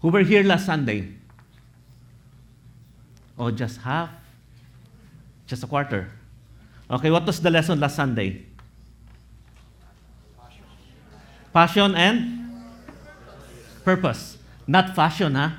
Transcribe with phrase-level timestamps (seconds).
[0.00, 1.12] Who were here last Sunday?
[3.38, 4.10] Oh, just half?
[5.46, 6.10] Just a quarter?
[6.90, 8.46] Okay, what was the lesson last Sunday?
[11.52, 12.62] Passion and
[13.84, 14.38] purpose.
[14.66, 15.50] Not fashion, huh?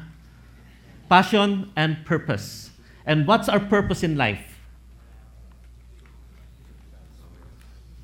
[1.10, 2.72] Passion and purpose.
[3.06, 4.60] And what's our purpose in life?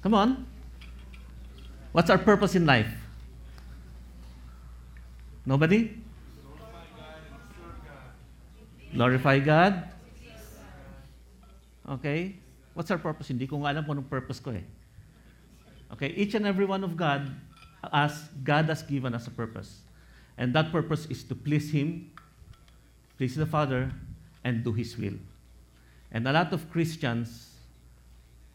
[0.02, 0.46] Come on.
[1.94, 2.92] What's our purpose in life?
[5.46, 6.07] Nobody?
[8.93, 9.83] Glorify God.
[11.87, 12.36] Okay?
[12.73, 13.27] What's our purpose?
[13.27, 14.65] Hindi ko nga alam kung anong purpose ko eh.
[15.93, 17.32] Okay, each and every one of God,
[17.93, 19.79] us, God has given us a purpose.
[20.37, 22.11] And that purpose is to please Him,
[23.18, 23.91] please the Father,
[24.43, 25.15] and do His will.
[26.11, 27.55] And a lot of Christians,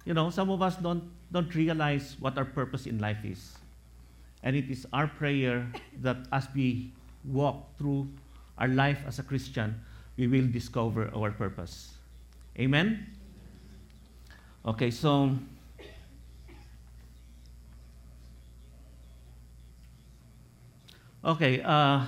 [0.04, 1.02] you know, some of us don't,
[1.32, 3.56] don't realize what our purpose in life is.
[4.42, 5.66] And it is our prayer
[6.02, 6.92] that as we
[7.24, 8.08] walk through
[8.58, 9.80] our life as a Christian,
[10.16, 11.94] we will discover our purpose.
[12.58, 13.06] Amen?
[14.64, 15.32] Okay, so
[21.24, 22.02] Okay, uh,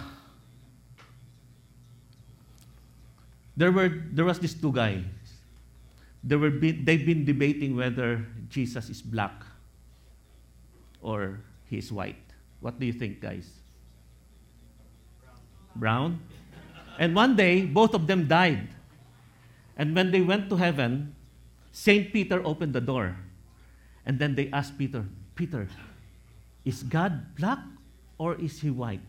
[3.56, 5.06] there were there was these two guys.
[6.24, 9.44] They were be, they've been debating whether Jesus is black
[11.00, 11.38] or
[11.70, 12.18] he is white.
[12.58, 13.46] What do you think, guys?
[15.76, 16.18] Brown.
[16.98, 18.68] And one day, both of them died.
[19.76, 21.14] And when they went to heaven,
[21.72, 23.16] Saint Peter opened the door,
[24.06, 25.66] and then they asked Peter, Peter,
[26.64, 27.58] is God black
[28.16, 29.02] or is he white?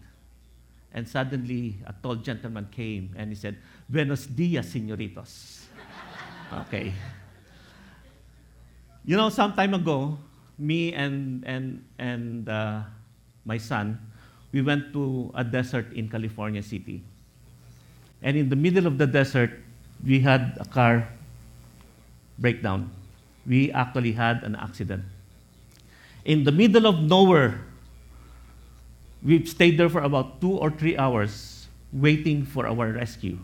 [0.93, 5.65] And suddenly, a tall gentleman came and he said, Buenos dias, señoritos.
[6.65, 6.93] okay.
[9.03, 10.17] You know, some time ago,
[10.57, 12.81] me and, and, and uh,
[13.43, 13.99] my son,
[14.51, 17.03] we went to a desert in California City.
[18.21, 19.51] And in the middle of the desert,
[20.03, 21.07] we had a car
[22.39, 22.91] breakdown.
[23.45, 25.03] We actually had an accident.
[26.25, 27.61] In the middle of nowhere,
[29.23, 33.37] we stayed there for about two or three hours waiting for our rescue.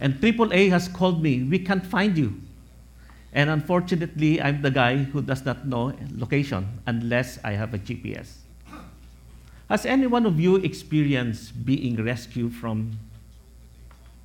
[0.00, 2.40] And AAA has called me, we can't find you.
[3.32, 8.40] And unfortunately, I'm the guy who does not know location unless I have a GPS.
[9.68, 12.98] Has any one of you experienced being rescued from,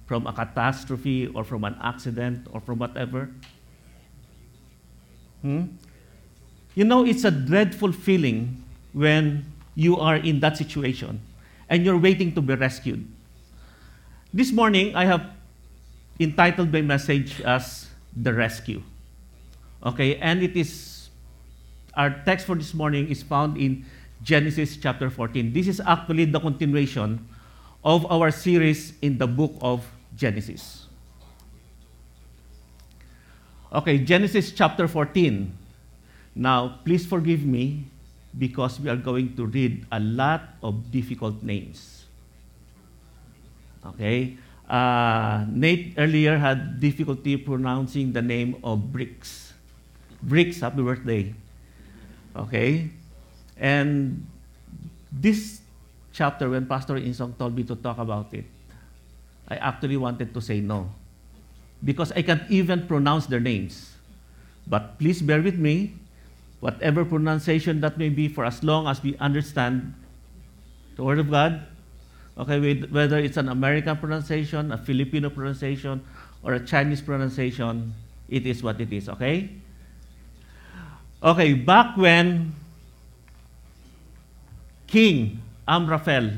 [0.05, 3.29] from a catastrophe or from an accident or from whatever?
[5.41, 5.77] Hmm?
[6.75, 8.63] You know, it's a dreadful feeling
[8.93, 9.45] when
[9.75, 11.21] you are in that situation
[11.69, 13.05] and you're waiting to be rescued.
[14.33, 15.31] This morning, I have
[16.19, 18.81] entitled my message as The Rescue.
[19.85, 21.09] Okay, and it is,
[21.93, 23.85] our text for this morning is found in
[24.23, 25.53] Genesis chapter 14.
[25.53, 27.27] This is actually the continuation
[27.83, 30.87] of our series in the book of Genesis.
[33.71, 35.51] Okay, Genesis chapter 14.
[36.35, 37.85] Now, please forgive me
[38.37, 42.05] because we are going to read a lot of difficult names.
[43.85, 44.37] Okay?
[44.67, 49.53] Uh, Nate earlier had difficulty pronouncing the name of Bricks.
[50.23, 51.33] Bricks, happy birthday.
[52.35, 52.89] Okay?
[53.57, 54.25] And
[55.11, 55.61] this
[56.11, 58.45] chapter, when Pastor Insong told me to talk about it,
[59.47, 60.89] I actually wanted to say no.
[61.83, 63.93] Because I can't even pronounce their names.
[64.67, 65.93] But please bear with me
[66.59, 69.93] whatever pronunciation that may be, for as long as we understand
[70.95, 71.61] the Word of God,
[72.37, 76.03] okay, whether it's an American pronunciation, a Filipino pronunciation,
[76.41, 77.93] or a Chinese pronunciation,
[78.29, 79.49] it is what it is, okay?
[81.21, 82.53] Okay, back when
[84.87, 86.31] King Amraphel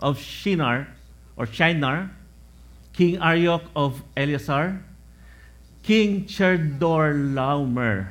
[0.00, 0.88] of Shinar,
[1.36, 2.15] or Shinar,
[2.96, 4.82] King Arioch of Eleazar,
[5.82, 8.08] King Chedorlaomer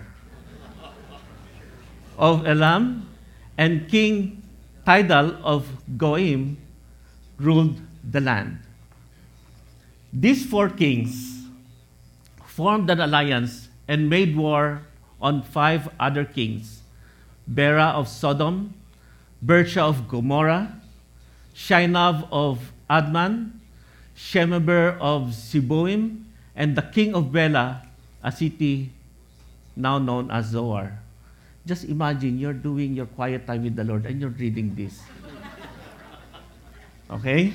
[2.17, 3.09] of Elam,
[3.57, 4.43] and King
[4.85, 5.65] Tidal of
[5.97, 6.57] Goim
[7.39, 8.59] ruled the land.
[10.13, 11.43] These four kings
[12.45, 14.83] formed an alliance and made war
[15.19, 16.83] on five other kings
[17.47, 18.73] Bera of Sodom,
[19.43, 20.79] Birsha of Gomorrah,
[21.53, 23.64] Shinab of Adman,
[24.15, 26.23] Shemeber of Zeboim,
[26.55, 27.83] and the king of Bela,
[28.23, 28.91] a city
[29.75, 30.97] now known as Zoar.
[31.65, 35.01] Just imagine you're doing your quiet time with the Lord and you're reading this.
[37.09, 37.53] Okay?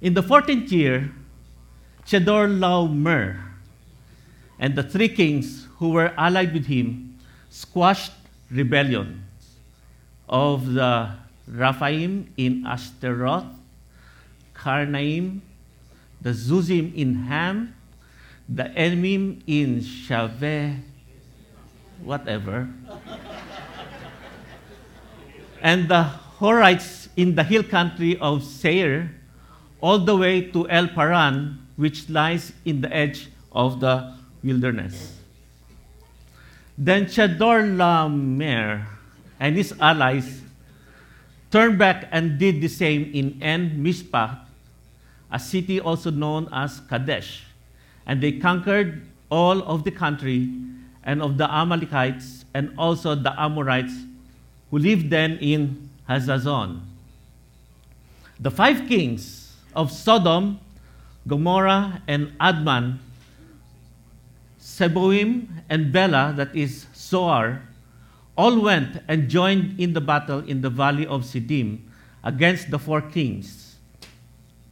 [0.00, 1.12] In the 14th year,
[2.06, 3.40] Chedorlaomer
[4.58, 7.18] and the three kings who were allied with him
[7.50, 8.12] squashed
[8.50, 9.22] rebellion.
[10.28, 11.14] of the
[11.46, 13.46] Rephaim in Ashtaroth,
[14.54, 15.40] Karnaim,
[16.20, 17.74] the Zuzim in Ham,
[18.48, 20.80] the Emim in Shaveh,
[22.02, 22.68] whatever,
[25.62, 29.10] and the Horites in the hill country of Seir,
[29.80, 35.18] all the way to El Paran, which lies in the edge of the wilderness.
[36.76, 38.84] Then Chedorlaomer
[39.40, 40.42] and his allies
[41.50, 44.40] turned back and did the same in En Mishpah,
[45.30, 47.44] a city also known as Kadesh.
[48.06, 50.48] And they conquered all of the country
[51.02, 53.94] and of the Amalekites and also the Amorites
[54.70, 56.80] who lived then in Hazazon.
[58.38, 60.60] The five kings of Sodom,
[61.26, 62.98] Gomorrah, and Adman,
[64.60, 67.62] Zeboim, and Bela, that is Zoar,
[68.36, 71.80] all went and joined in the battle in the valley of Siddim
[72.22, 73.66] against the four kings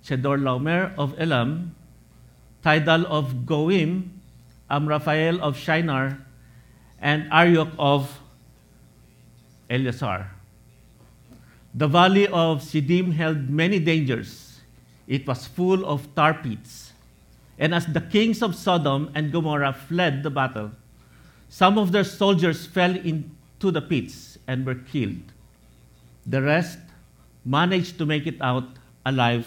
[0.05, 1.75] Chedorlaomer of Elam,
[2.63, 4.21] Tidal of Goim,
[4.71, 6.19] Amraphel of Shinar,
[7.01, 8.21] and Arioch of
[9.71, 10.31] Eleazar.
[11.75, 14.61] The valley of Siddim held many dangers.
[15.09, 16.93] It was full of tar pits.
[17.59, 20.73] And as the kings of Sodom and Gomorrah fled the battle,
[21.49, 22.95] some of their soldiers fell
[23.55, 25.33] into the pits and were killed.
[26.27, 26.79] The rest
[27.45, 28.69] managed to make it out
[29.07, 29.47] alive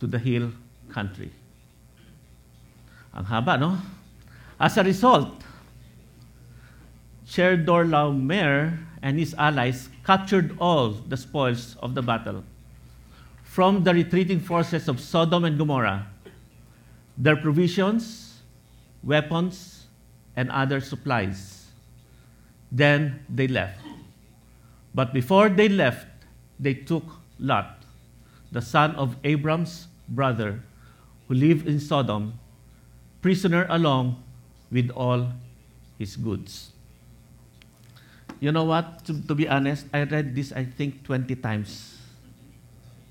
[0.00, 0.52] to the hill
[0.88, 1.30] country.
[3.14, 3.78] Ang haba, no?
[4.58, 5.42] As a result,
[7.26, 12.44] Chedorlaomer and his allies captured all the spoils of the battle
[13.42, 16.06] from the retreating forces of Sodom and Gomorrah,
[17.18, 18.40] their provisions,
[19.04, 19.86] weapons,
[20.36, 21.51] and other supplies.
[22.72, 23.84] Then they left.
[24.94, 26.08] But before they left,
[26.58, 27.04] they took
[27.38, 27.84] Lot,
[28.50, 30.60] the son of Abram's brother,
[31.28, 32.40] who lived in Sodom,
[33.20, 34.22] prisoner along
[34.70, 35.28] with all
[35.98, 36.72] his goods.
[38.40, 39.04] You know what?
[39.04, 41.98] To, to, be honest, I read this, I think, 20 times.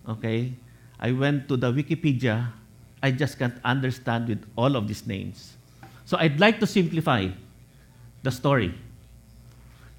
[0.10, 0.52] Okay?
[1.00, 2.52] I went to the Wikipedia.
[3.02, 5.56] I just can't understand with all of these names.
[6.04, 7.30] So I'd like to simplify
[8.24, 8.76] the story.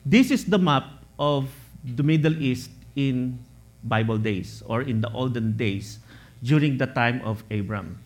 [0.05, 0.85] This is the map
[1.19, 1.49] of
[1.85, 3.39] the Middle East in
[3.85, 5.99] Bible days or in the olden days
[6.43, 7.99] during the time of Abram.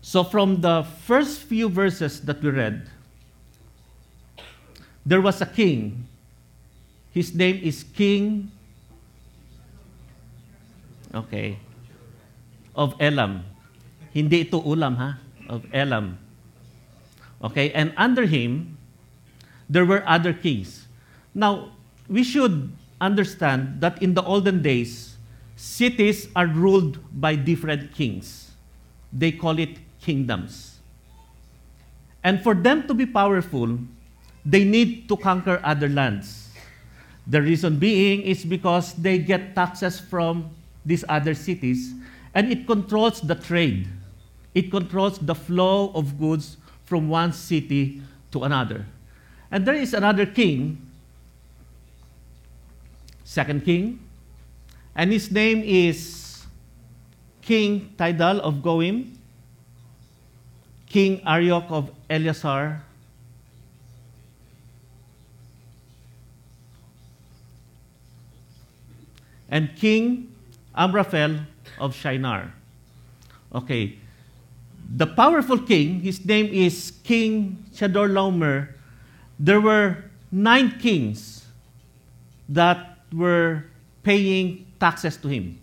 [0.00, 2.88] So, from the first few verses that we read,
[5.04, 6.06] there was a king.
[7.12, 8.52] His name is King
[11.16, 11.56] Okay.
[12.76, 13.40] Of Elam.
[14.12, 15.16] Hindi ito ulam ha,
[15.48, 16.20] of Elam.
[17.40, 18.76] Okay, and under him
[19.68, 20.86] there were other kings.
[21.34, 21.72] Now,
[22.08, 25.16] we should understand that in the olden days,
[25.56, 28.52] cities are ruled by different kings.
[29.12, 30.78] They call it kingdoms.
[32.22, 33.78] And for them to be powerful,
[34.44, 36.50] they need to conquer other lands.
[37.26, 40.50] The reason being is because they get taxes from
[40.84, 41.92] these other cities
[42.34, 43.88] and it controls the trade.
[44.54, 48.86] It controls the flow of goods from one city to another.
[49.50, 50.78] And there is another king,
[53.24, 54.00] second king,
[54.94, 56.44] and his name is
[57.42, 59.18] King Tidal of Goim,
[60.88, 62.82] King Arioch of Eleazar,
[69.48, 70.34] and King
[70.74, 71.40] Amraphel
[71.78, 72.52] of Shinar.
[73.54, 73.98] Okay.
[74.96, 78.75] The powerful king, his name is King Chedorlaomer.
[79.38, 81.44] There were nine kings
[82.48, 83.64] that were
[84.02, 85.60] paying taxes to him.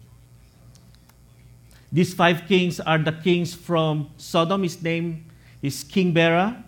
[1.92, 4.63] These five kings are the kings from Sodom.
[4.63, 5.25] His name
[5.62, 6.63] is King Bera.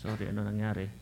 [0.00, 0.99] Sorry, ano nangyari?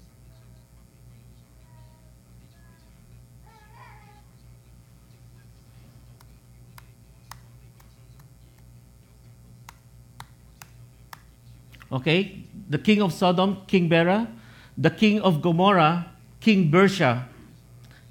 [11.91, 12.45] Okay?
[12.69, 14.29] The king of Sodom, King Bera.
[14.77, 17.25] The king of Gomorrah, King Birsha.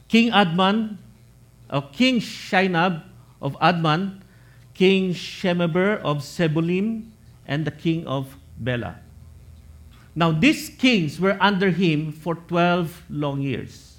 [0.08, 0.98] King Adman,
[1.70, 3.04] or King Shinab
[3.42, 4.22] of Adman.
[4.74, 7.10] King Shemeber of Sebulim.
[7.46, 9.00] And the king of Bela.
[10.16, 13.98] Now, these kings were under him for 12 long years.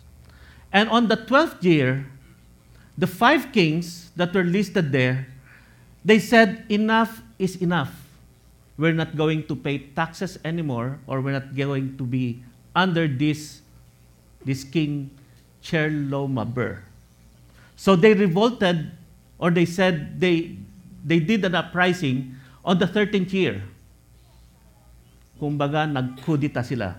[0.72, 2.10] And on the 12th year,
[2.98, 5.28] the five kings that were listed there,
[6.04, 8.07] they said, Enough is enough
[8.78, 12.42] we're not going to pay taxes anymore or we're not going to be
[12.74, 13.60] under this,
[14.46, 15.10] this king
[15.62, 16.86] Cherlomaber.
[17.74, 18.90] So they revolted,
[19.38, 20.56] or they said they,
[21.04, 23.62] they did an uprising on the 13th year.
[25.40, 26.96] Kumbaga, nagkudita sila.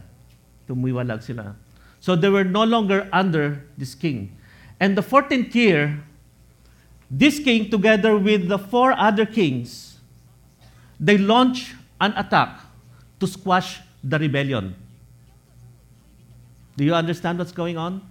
[0.68, 1.56] Tumiwalag sila.
[2.00, 4.36] So they were no longer under this king.
[4.80, 6.00] And the 14th year,
[7.12, 9.99] this king, together with the four other kings,
[11.00, 12.60] they launched an attack
[13.20, 14.75] to squash the rebellion.
[16.77, 18.01] Do you understand what's going on?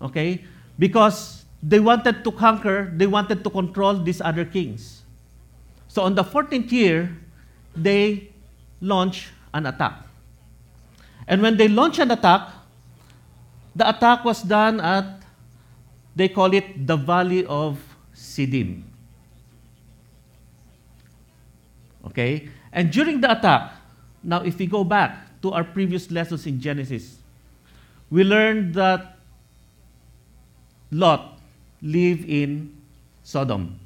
[0.00, 0.44] Okay?
[0.78, 5.02] Because they wanted to conquer, they wanted to control these other kings.
[5.86, 7.16] So on the 14th year,
[7.76, 8.30] they
[8.80, 10.06] launched an attack.
[11.28, 12.48] And when they launched an attack,
[13.76, 15.22] the attack was done at,
[16.16, 17.78] they call it the Valley of
[18.14, 18.82] Siddim.
[22.06, 22.48] Okay?
[22.72, 23.72] And during the attack,
[24.22, 27.18] now if we go back to our previous lessons in Genesis,
[28.10, 29.16] we learned that
[30.90, 31.38] Lot
[31.80, 32.76] lived in
[33.22, 33.78] Sodom.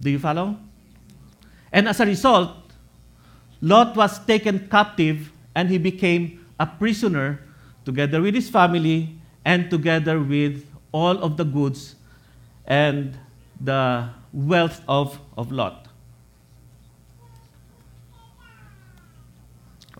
[0.00, 0.56] Do you follow?
[1.72, 2.50] And as a result,
[3.60, 7.40] Lot was taken captive and he became a prisoner
[7.84, 9.14] together with his family
[9.44, 11.96] and together with all of the goods
[12.66, 13.18] and
[13.60, 15.87] the wealth of, of Lot.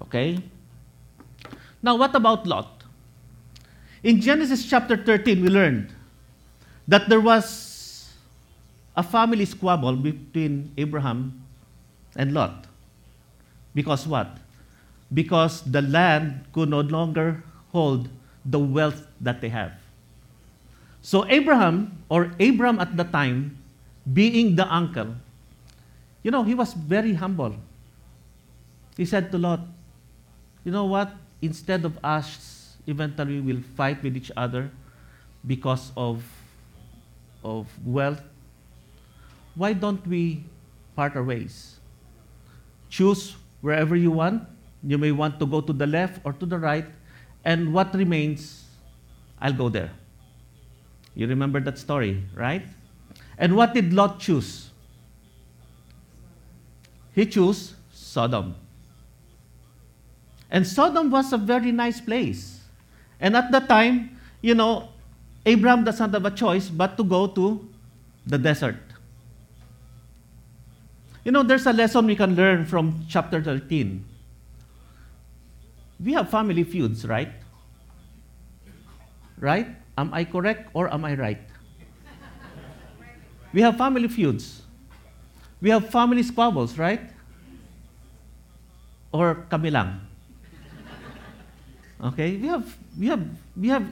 [0.09, 0.41] Okay?
[1.83, 2.83] Now, what about Lot?
[4.03, 5.93] In Genesis chapter 13, we learned
[6.89, 8.09] that there was
[8.97, 11.45] a family squabble between Abraham
[12.17, 12.67] and Lot.
[13.75, 14.39] Because what?
[15.13, 18.09] Because the land could no longer hold
[18.45, 19.73] the wealth that they have.
[21.03, 23.59] So Abraham, or Abram at the time,
[24.13, 25.15] being the uncle,
[26.23, 27.55] you know, he was very humble.
[28.97, 29.61] He said to Lot,
[30.69, 31.17] You know what?
[31.41, 34.71] Instead of us eventually we will fight with each other
[35.47, 36.23] because of,
[37.43, 38.21] of wealth,
[39.55, 40.45] why don't we
[40.95, 41.81] part our ways?
[42.91, 44.47] Choose wherever you want.
[44.83, 46.85] You may want to go to the left or to the right,
[47.47, 48.67] and what remains,
[49.41, 49.91] I'll go there.
[51.15, 52.67] You remember that story, right?
[53.39, 54.69] And what did Lot choose?
[57.15, 58.68] He chose Sodom.
[60.51, 62.61] And Sodom was a very nice place.
[63.21, 64.89] And at that time, you know,
[65.45, 67.69] Abraham doesn't have a choice but to go to
[68.27, 68.77] the desert.
[71.25, 74.05] You know, there's a lesson we can learn from chapter 13.
[76.01, 77.33] We have family feuds, right?
[79.39, 79.69] Right?
[79.99, 81.41] Am I correct or am I right?
[83.53, 84.63] We have family feuds.
[85.61, 87.01] We have family squabbles, right?
[89.13, 90.08] Or kami lang?
[92.03, 92.37] Okay?
[92.37, 93.27] We have, we have,
[93.57, 93.87] we have,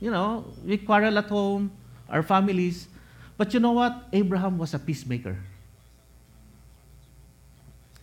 [0.00, 1.70] you know, we quarrel at home,
[2.08, 2.88] our families.
[3.36, 4.04] But you know what?
[4.12, 5.36] Abraham was a peacemaker.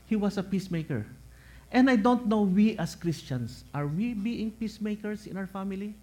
[0.07, 1.05] He was a peacemaker.
[1.71, 5.95] And I don't know, we as Christians, are we being peacemakers in our family?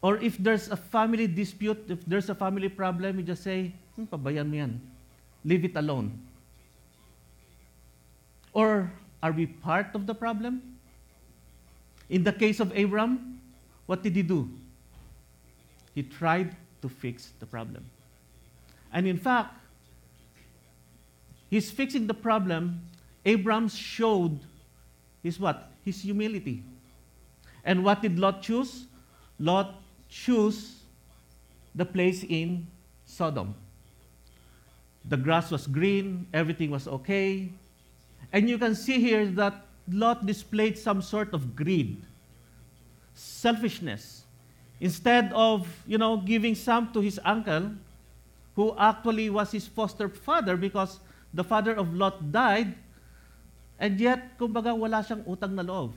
[0.00, 4.04] Or if there's a family dispute, if there's a family problem, you just say, hmm,
[4.04, 4.80] pabayan yan.
[5.44, 6.16] Leave it alone.
[8.52, 8.90] Or
[9.22, 10.75] are we part of the problem?
[12.08, 13.40] In the case of Abram,
[13.86, 14.48] what did he do?
[15.94, 17.84] He tried to fix the problem.
[18.92, 19.54] And in fact,
[21.50, 22.80] he's fixing the problem.
[23.24, 24.38] Abram showed
[25.22, 25.72] his what?
[25.84, 26.62] His humility.
[27.64, 28.86] And what did Lot choose?
[29.38, 30.76] Lot chose
[31.74, 32.66] the place in
[33.04, 33.54] Sodom.
[35.04, 37.50] The grass was green, everything was okay.
[38.32, 42.02] And you can see here that Lot displayed some sort of greed,
[43.14, 44.24] selfishness.
[44.80, 47.70] Instead of, you know, giving some to his uncle,
[48.56, 50.98] who actually was his foster father because
[51.32, 52.74] the father of Lot died,
[53.78, 55.92] and yet, kumbaga, wala siyang utang na loob.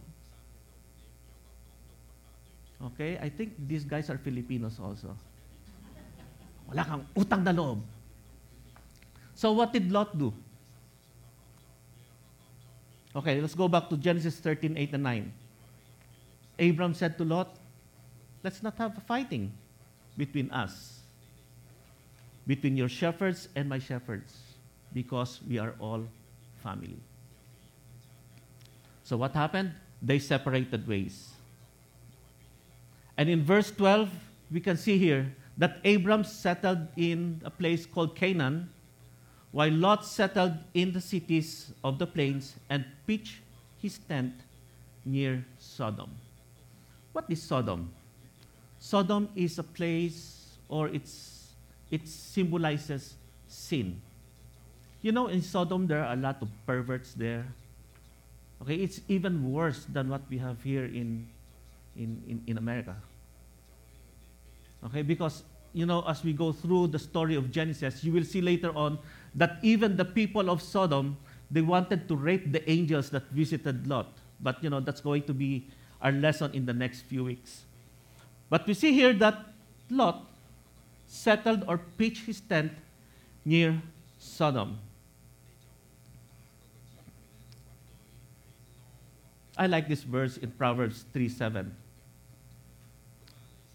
[2.91, 3.17] Okay?
[3.19, 5.15] I think these guys are Filipinos also.
[6.67, 7.79] Wala kang utang na loob.
[9.33, 10.35] So what did Lot do?
[13.15, 15.33] Okay, let's go back to Genesis 13, 8 and 9.
[16.59, 17.55] Abram said to Lot,
[18.43, 19.51] Let's not have a fighting
[20.15, 20.99] between us,
[22.47, 24.37] between your shepherds and my shepherds,
[24.93, 26.05] because we are all
[26.63, 26.97] family.
[29.03, 29.73] So what happened?
[30.01, 31.29] They separated ways.
[33.17, 34.09] And in verse 12,
[34.51, 38.69] we can see here that Abram settled in a place called Canaan,
[39.51, 43.37] while Lot settled in the cities of the plains and pitched
[43.81, 44.33] his tent
[45.05, 46.11] near Sodom.
[47.13, 47.89] What is Sodom?
[48.79, 51.47] Sodom is a place, or it's,
[51.89, 53.15] it symbolizes
[53.47, 53.99] sin.
[55.01, 57.45] You know, in Sodom, there are a lot of perverts there.
[58.61, 61.27] Okay, it's even worse than what we have here in,
[61.95, 62.95] in, in, in America.
[64.85, 68.41] Okay, because, you know, as we go through the story of Genesis, you will see
[68.41, 68.99] later on
[69.35, 71.17] that even the people of Sodom,
[71.51, 74.07] they wanted to rape the angels that visited Lot.
[74.39, 75.67] But, you know, that's going to be
[76.01, 77.63] our lesson in the next few weeks.
[78.49, 79.45] But we see here that
[79.89, 80.25] Lot
[81.07, 82.71] settled or pitched his tent
[83.45, 83.81] near
[84.17, 84.79] Sodom.
[89.57, 91.75] I like this verse in Proverbs 3 7.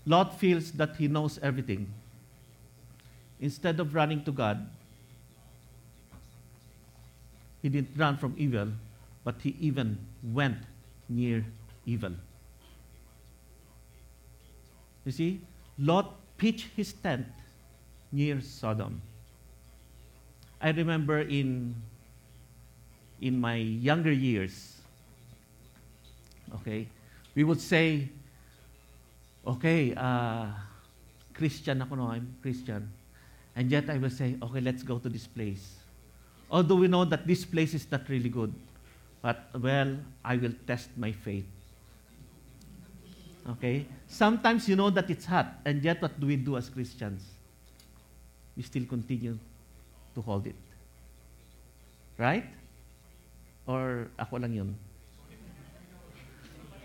[0.07, 1.93] Lot feels that he knows everything.
[3.41, 4.67] Instead of running to God,
[7.64, 8.68] he didn't run from evil,
[9.25, 10.59] but he even went
[11.09, 11.42] near
[11.87, 12.12] evil.
[15.06, 15.40] You see,
[15.78, 17.25] Lot pitched his tent
[18.12, 19.00] near Sodom.
[20.61, 21.75] I remember in,
[23.23, 24.76] in my younger years,
[26.56, 26.87] okay,
[27.35, 28.11] we would say,
[29.47, 30.49] okay, uh,
[31.33, 32.92] Christian ako no, I'm Christian.
[33.56, 35.84] And yet I will say, okay, let's go to this place.
[36.55, 38.55] Although we know that this place is not really good,
[39.21, 41.43] but well, I will test my faith.
[43.59, 43.87] Okay?
[44.07, 47.27] Sometimes you know that it's hot, and yet what do we do as Christians?
[48.57, 49.37] We still continue
[50.15, 50.55] to hold it.
[52.17, 52.47] Right?
[53.67, 54.79] Or ako lang yun?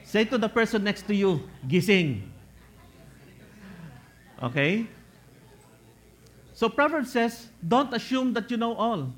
[0.03, 2.25] Say to the person next to you, gising.
[4.41, 4.87] Okay?
[6.55, 9.13] So Proverbs says, don't assume that you know all.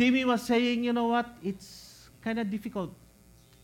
[0.00, 1.28] Timmy was saying, you know what?
[1.44, 2.88] It's kind of difficult.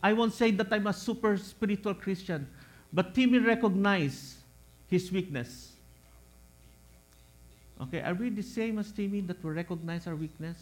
[0.03, 2.47] I won't say that I'm a super spiritual Christian,
[2.93, 4.37] but Timmy recognized
[4.85, 5.73] his weakness.
[7.81, 10.61] Okay, are we the same as Timmy that we recognize our weakness?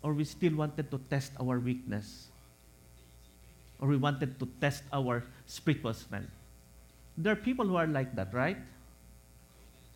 [0.00, 2.28] Or we still wanted to test our weakness?
[3.80, 6.32] Or we wanted to test our spiritual strength?
[7.18, 8.56] There are people who are like that, right?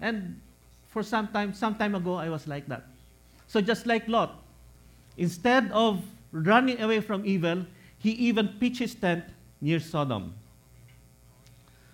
[0.00, 0.38] And
[0.88, 2.84] for some time, some time ago, I was like that.
[3.48, 4.41] So just like Lot,
[5.16, 7.66] instead of running away from evil,
[7.98, 9.24] he even pitched his tent
[9.60, 10.34] near Sodom.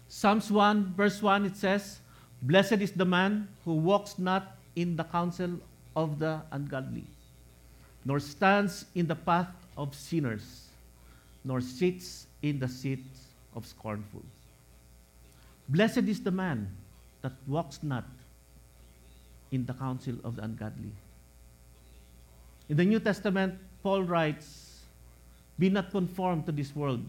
[0.09, 1.99] Psalms 1, verse 1, it says,
[2.43, 5.59] Blessed is the man who walks not in the counsel
[5.97, 7.05] of the ungodly,
[8.05, 10.69] nor stands in the path of sinners,
[11.45, 14.23] nor sits in the seats of scornful.
[15.69, 16.71] Blessed is the man
[17.23, 18.05] that walks not
[19.51, 20.93] in the counsel of the ungodly.
[22.69, 24.81] In the New Testament, Paul writes,
[25.59, 27.01] Be not conformed to this world,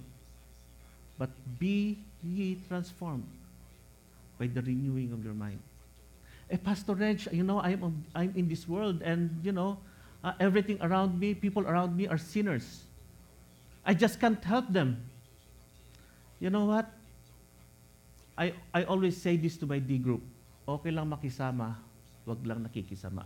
[1.17, 3.27] but be ye transformed
[4.39, 5.59] by the renewing of your mind.
[6.49, 9.77] Eh, Pastor Reg, you know, I'm, I'm in this world and, you know,
[10.23, 12.81] uh, everything around me, people around me are sinners.
[13.85, 15.03] I just can't help them.
[16.39, 16.89] You know what?
[18.37, 20.23] I, I always say this to my D group.
[20.67, 21.75] Okay lang makisama,
[22.25, 23.25] wag lang nakikisama.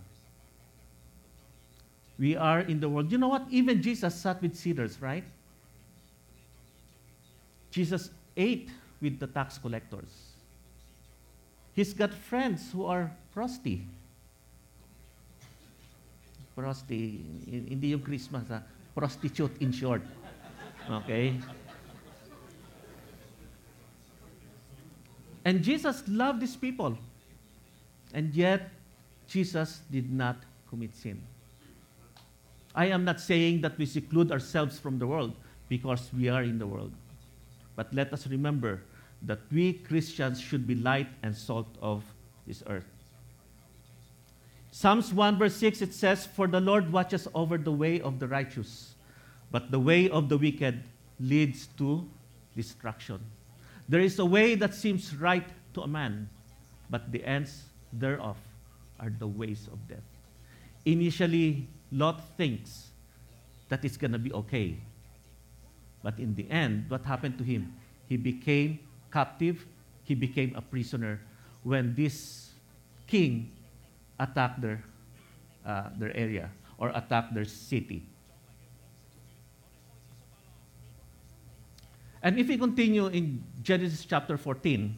[2.19, 3.12] We are in the world.
[3.12, 3.45] You know what?
[3.49, 5.23] Even Jesus sat with sinners, right?
[7.71, 8.69] Jesus ate
[9.02, 10.34] with the tax collectors.
[11.73, 13.86] He's got friends who are prosty.
[16.56, 18.62] Prosty, hindi yung Christmas, ha?
[18.93, 20.04] prostitute in short.
[20.89, 21.34] Okay?
[25.43, 26.97] And Jesus loved these people.
[28.13, 28.69] And yet,
[29.28, 30.38] Jesus did not
[30.69, 31.19] commit sin.
[32.75, 35.36] I am not saying that we seclude ourselves from the world
[35.69, 36.91] because we are in the world.
[37.75, 38.81] But let us remember
[39.23, 42.03] that we Christians should be light and salt of
[42.45, 42.86] this earth.
[44.71, 48.27] Psalms 1 verse 6 it says, For the Lord watches over the way of the
[48.27, 48.95] righteous,
[49.51, 50.83] but the way of the wicked
[51.19, 52.09] leads to
[52.55, 53.19] destruction.
[53.88, 56.29] There is a way that seems right to a man,
[56.89, 58.38] but the ends thereof
[58.99, 60.03] are the ways of death.
[60.86, 62.89] Initially, Lot thinks
[63.69, 64.77] that it's going to be okay.
[66.01, 67.73] But in the end, what happened to him?
[68.10, 68.79] He became
[69.12, 69.65] captive,
[70.03, 71.21] he became a prisoner
[71.62, 72.51] when this
[73.08, 73.51] king
[74.19, 74.84] attacked their,
[75.65, 78.03] uh, their area or attacked their city.
[82.23, 84.97] And if we continue in Genesis chapter 14,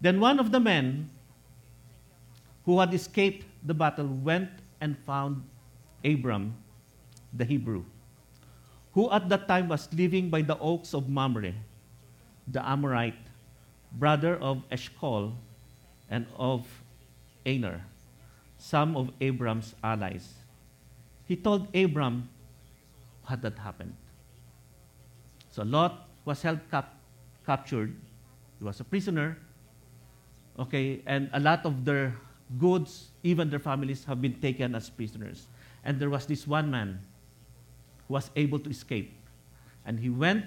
[0.00, 1.10] then one of the men
[2.64, 5.42] who had escaped the battle went and found
[6.06, 6.54] Abram,
[7.34, 7.84] the Hebrew,
[8.92, 11.52] who at that time was living by the oaks of Mamre,
[12.46, 13.18] the Amorite,
[13.92, 15.34] brother of Eshcol
[16.08, 16.64] and of
[17.44, 17.84] Aner,
[18.58, 20.34] some of Abram's allies.
[21.26, 22.28] He told Abram
[23.24, 23.94] what had happened.
[25.50, 26.94] So Lot was held cap-
[27.44, 27.96] captured.
[28.58, 29.38] He was a prisoner.
[30.58, 32.14] Okay, and a lot of their
[32.58, 35.48] goods, even their families, have been taken as prisoners.
[35.86, 36.98] And there was this one man
[38.08, 39.14] who was able to escape.
[39.86, 40.44] And he went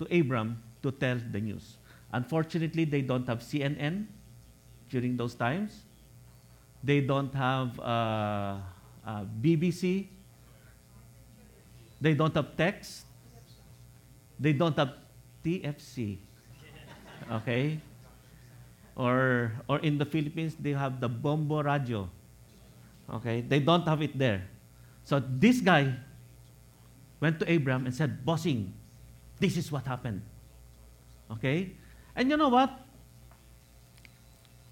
[0.00, 1.78] to Abram to tell the news.
[2.12, 4.06] Unfortunately, they don't have CNN
[4.90, 5.86] during those times.
[6.82, 8.58] They don't have uh,
[9.06, 10.08] uh, BBC.
[12.00, 13.06] They don't have text.
[14.40, 14.98] They don't have
[15.44, 16.18] TFC.
[17.30, 17.78] Okay?
[18.96, 22.10] Or, or in the Philippines, they have the Bombo Radio.
[23.10, 23.40] Okay?
[23.40, 24.46] They don't have it there.
[25.04, 25.94] So this guy
[27.20, 28.72] went to Abram and said, Bossing,
[29.38, 30.22] this is what happened.
[31.30, 31.72] Okay?
[32.14, 32.70] And you know what?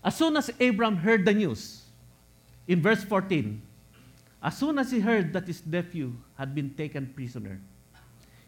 [0.03, 1.83] As soon as Abram heard the news,
[2.67, 3.61] in verse 14,
[4.43, 7.61] as soon as he heard that his nephew had been taken prisoner,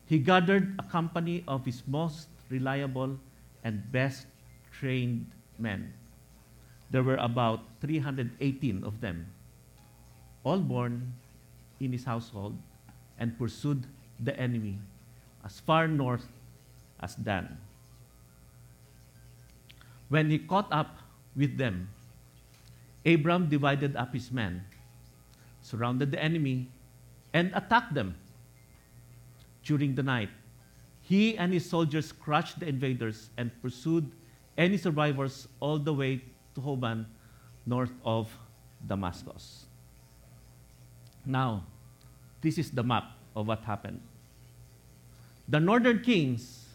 [0.06, 3.18] he gathered a company of his most reliable
[3.64, 4.26] and best
[4.70, 5.92] trained men.
[6.90, 9.26] There were about 318 of them,
[10.44, 11.12] all born
[11.80, 12.56] in his household,
[13.18, 13.86] and pursued
[14.18, 14.78] the enemy
[15.44, 16.26] as far north
[17.00, 17.58] as Dan.
[20.08, 20.98] When he caught up
[21.34, 21.88] with them,
[23.04, 24.64] Abram divided up his men,
[25.62, 26.68] surrounded the enemy,
[27.32, 28.14] and attacked them.
[29.64, 30.30] During the night,
[31.00, 34.10] he and his soldiers crushed the invaders and pursued
[34.58, 36.22] any survivors all the way
[36.54, 37.06] to Hoban,
[37.66, 38.30] north of
[38.86, 39.66] Damascus.
[41.24, 41.64] Now,
[42.40, 43.04] this is the map
[43.36, 44.00] of what happened.
[45.48, 46.66] The northern kings,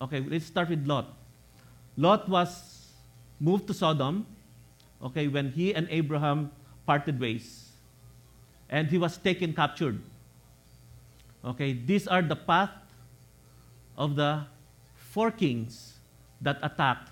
[0.00, 1.06] okay, let's start with Lot.
[1.96, 2.86] Lot was
[3.40, 4.26] moved to Sodom,
[5.02, 6.50] okay, when he and Abraham
[6.86, 7.70] parted ways.
[8.70, 9.98] And he was taken captured.
[11.44, 12.70] Okay, these are the path
[13.96, 14.44] of the
[14.94, 15.94] four kings
[16.40, 17.08] that attacked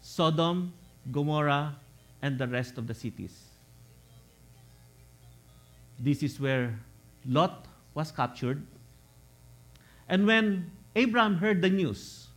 [0.00, 0.72] Sodom,
[1.12, 1.76] Gomorrah,
[2.22, 3.49] and the rest of the cities.
[6.00, 6.80] This is where
[7.28, 8.64] Lot was captured.
[10.08, 12.28] And when Abraham heard the news,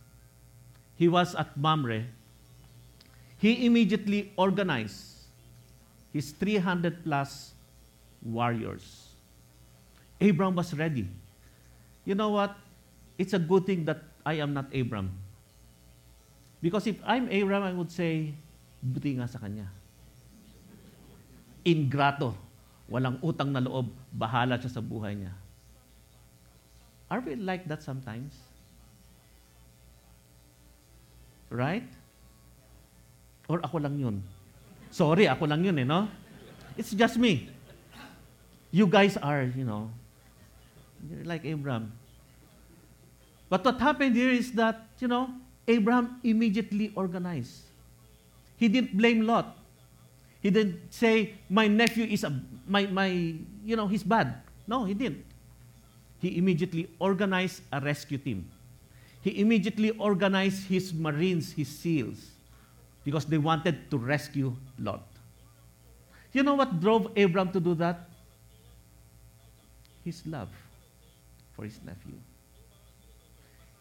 [0.96, 2.04] he was at Mamre.
[3.38, 5.26] He immediately organized
[6.12, 7.52] his 300 plus
[8.22, 9.16] warriors.
[10.20, 11.08] Abraham was ready.
[12.04, 12.54] You know what?
[13.18, 15.10] It's a good thing that I am not Abraham.
[16.60, 18.32] Because if I'm Abraham, I would say,
[18.80, 19.68] buti nga sa kanya.
[21.64, 22.43] Ingrato.
[22.88, 23.92] Walang utang na loob.
[24.12, 25.32] Bahala siya sa buhay niya.
[27.08, 28.34] Are we like that sometimes?
[31.48, 31.86] Right?
[33.46, 34.16] Or ako lang yun?
[34.90, 36.08] Sorry, ako lang yun eh, no?
[36.74, 37.50] It's just me.
[38.74, 39.90] You guys are, you know,
[41.06, 41.94] you're like Abraham.
[43.46, 45.30] But what happened here is that, you know,
[45.68, 47.70] Abraham immediately organized.
[48.56, 49.54] He didn't blame Lot.
[50.44, 52.30] He didn't say, my nephew is a,
[52.68, 53.06] my, my,
[53.64, 54.42] you know, he's bad.
[54.66, 55.24] No, he didn't.
[56.18, 58.50] He immediately organized a rescue team.
[59.22, 62.18] He immediately organized his marines, his SEALs,
[63.06, 65.06] because they wanted to rescue Lot.
[66.34, 68.06] You know what drove Abraham to do that?
[70.04, 70.50] His love
[71.56, 72.20] for his nephew.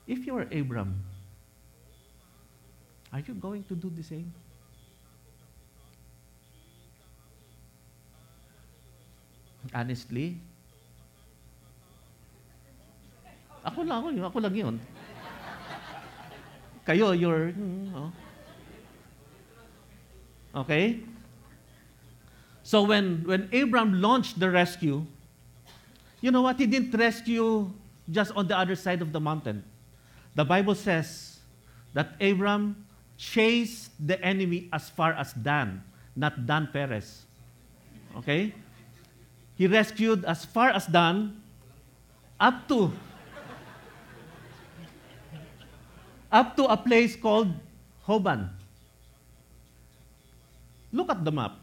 [0.07, 1.03] If you are Abraham,
[3.11, 4.31] are you going to do the same?
[9.71, 10.41] Honestly,
[13.63, 14.75] ako lang, ako, ako lang yun.
[16.83, 17.55] Kayo, you're,
[17.95, 18.11] oh.
[20.53, 20.99] Okay?
[22.61, 25.07] So when, when Abraham launched the rescue,
[26.19, 26.59] you know what?
[26.59, 27.71] He didn't rescue
[28.11, 29.63] just on the other side of the mountain.
[30.35, 31.39] The Bible says
[31.93, 32.85] that Abraham
[33.17, 35.83] chased the enemy as far as Dan,
[36.15, 37.23] not Dan Perez.
[38.17, 38.53] Okay?
[39.55, 41.41] He rescued as far as Dan,
[42.39, 42.91] up to
[46.31, 47.53] up to a place called
[48.07, 48.49] Hoban.
[50.91, 51.57] Look at the map.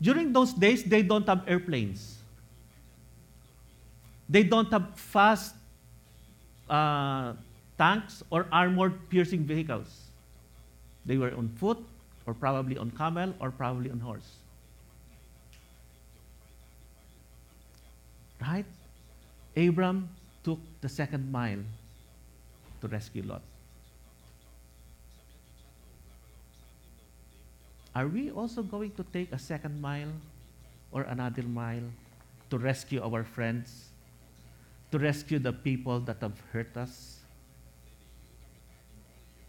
[0.00, 2.18] During those days, they don't have airplanes.
[4.28, 5.54] They don't have fast
[6.68, 7.34] uh,
[7.76, 10.08] tanks or armored piercing vehicles.
[11.04, 11.78] They were on foot,
[12.26, 14.43] or probably on camel, or probably on horse.
[18.44, 18.68] Right?
[19.56, 20.10] Abram
[20.44, 21.64] took the second mile
[22.80, 23.40] to rescue Lot.
[27.94, 30.12] Are we also going to take a second mile
[30.92, 31.88] or another mile
[32.50, 33.88] to rescue our friends,
[34.92, 37.20] to rescue the people that have hurt us?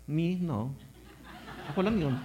[0.08, 0.71] Me, no.
[1.73, 2.15] Ako lang yun.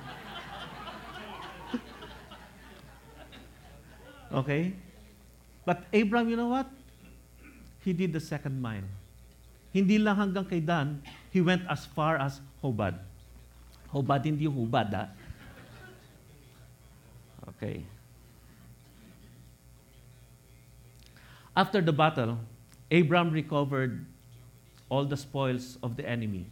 [4.45, 4.77] okay?
[5.65, 6.69] But Abraham, you know what?
[7.85, 8.87] He did the second mile.
[9.73, 12.99] Hindi lang hanggang kay Dan, he went as far as Hobad.
[13.93, 15.09] Hobad, hindi Hubad, ah.
[17.55, 17.85] Okay.
[21.55, 22.39] After the battle,
[22.91, 24.07] Abram recovered
[24.89, 26.47] all the spoils of the enemy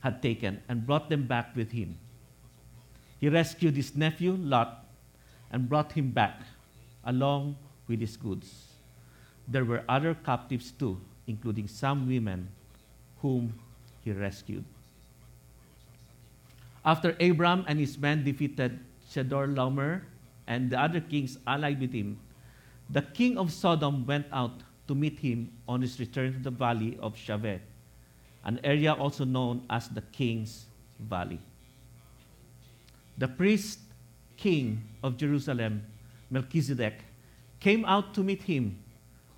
[0.00, 1.98] had taken and brought them back with him.
[3.18, 4.84] He rescued his nephew Lot
[5.50, 6.42] and brought him back
[7.04, 7.56] along
[7.88, 8.68] with his goods.
[9.48, 12.48] There were other captives too, including some women
[13.20, 13.54] whom
[14.04, 14.64] he rescued.
[16.84, 18.78] After Abram and his men defeated
[19.10, 20.02] Chedorlaomer
[20.46, 22.18] and the other kings allied with him,
[22.90, 26.98] the king of Sodom went out to meet him on his return to the valley
[27.00, 27.60] of Shaveh
[28.44, 30.66] an area also known as the King's
[30.98, 31.38] Valley.
[33.18, 33.78] The priest
[34.36, 35.84] king of Jerusalem,
[36.32, 37.04] Melchizedek,
[37.60, 38.82] came out to meet him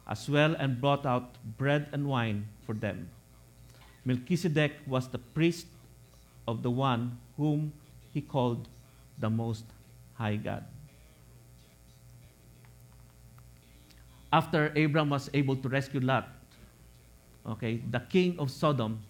[0.07, 3.11] as well and brought out bread and wine for them.
[4.04, 5.66] Melchizedek was the priest
[6.46, 7.72] of the one whom
[8.12, 8.68] he called
[9.18, 9.64] the Most
[10.14, 10.64] High God.
[14.33, 16.28] After Abram was able to rescue Lot,
[17.46, 19.02] okay, the king of Sodom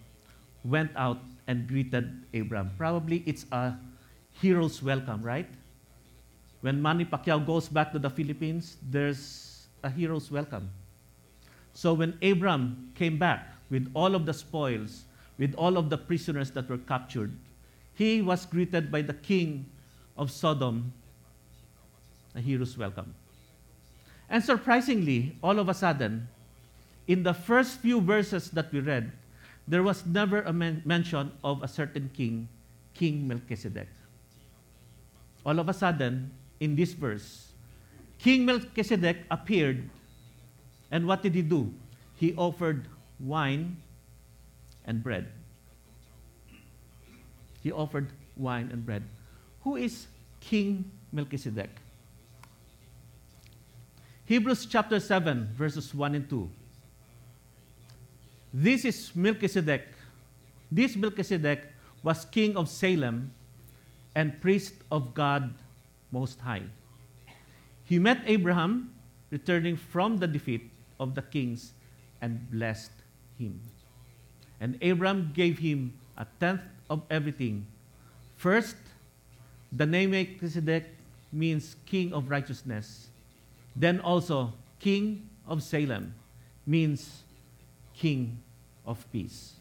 [0.63, 2.71] went out and greeted Abram.
[2.77, 3.77] Probably it's a
[4.33, 5.49] hero's welcome, right?
[6.65, 10.71] When Manny Pacquiao goes back to the Philippines, there's a hero's welcome.
[11.73, 15.05] So when Abram came back with all of the spoils,
[15.37, 17.37] with all of the prisoners that were captured,
[17.93, 19.69] he was greeted by the king
[20.17, 20.91] of Sodom,
[22.33, 23.13] a hero's welcome.
[24.27, 26.27] And surprisingly, all of a sudden,
[27.05, 29.11] in the first few verses that we read,
[29.67, 32.49] there was never a men- mention of a certain king,
[32.95, 33.89] King Melchizedek.
[35.45, 37.51] All of a sudden, in this verse,
[38.19, 39.89] King Melchizedek appeared,
[40.91, 41.73] and what did he do?
[42.15, 42.87] He offered
[43.19, 43.77] wine
[44.85, 45.27] and bread.
[47.61, 49.03] He offered wine and bread.
[49.61, 50.07] Who is
[50.39, 51.69] King Melchizedek?
[54.25, 56.49] Hebrews chapter 7, verses 1 and 2
[58.55, 59.83] this is Melchizedek.
[60.71, 61.67] This Melchizedek
[62.01, 63.33] was king of Salem
[64.15, 65.53] and priest of God
[66.15, 66.63] Most High.
[67.83, 68.95] He met Abraham
[69.31, 71.73] returning from the defeat of the kings
[72.21, 72.95] and blessed
[73.37, 73.59] him.
[74.61, 77.67] And Abraham gave him a tenth of everything.
[78.37, 78.77] First,
[79.73, 80.87] the name Melchizedek
[81.33, 83.11] means king of righteousness.
[83.75, 86.15] Then also, king of Salem
[86.65, 87.23] means
[87.93, 88.39] king
[88.85, 89.59] of peace.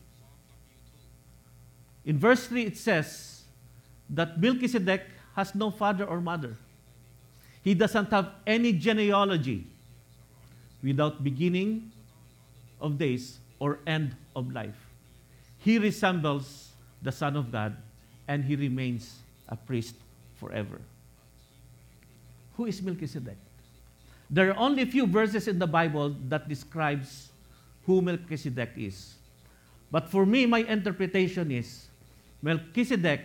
[2.04, 3.42] In verse 3, it says
[4.08, 6.56] that Melchizedek has no father or mother.
[7.62, 9.66] He doesn't have any genealogy
[10.82, 11.90] without beginning
[12.80, 14.76] of days or end of life.
[15.58, 17.76] He resembles the Son of God
[18.28, 19.16] and he remains
[19.48, 19.96] a priest
[20.36, 20.80] forever.
[22.56, 23.36] Who is Melchizedek?
[24.30, 27.30] There are only a few verses in the Bible that describes
[27.86, 29.14] who Melchizedek is.
[29.90, 31.86] But for me, my interpretation is
[32.42, 33.22] Melchizedek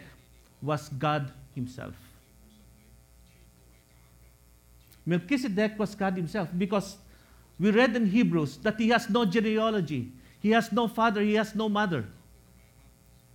[0.62, 1.94] was God Himself.
[5.06, 6.98] Melchizedek was God Himself because
[7.60, 11.54] we read in Hebrews that he has no genealogy, he has no father, he has
[11.56, 12.06] no mother.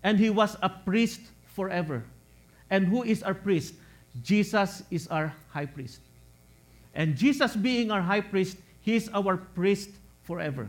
[0.03, 2.05] And he was a priest forever.
[2.71, 3.75] And who is our priest?
[4.23, 6.01] Jesus is our high priest.
[6.95, 9.91] And Jesus being our high priest, he is our priest
[10.23, 10.69] forever.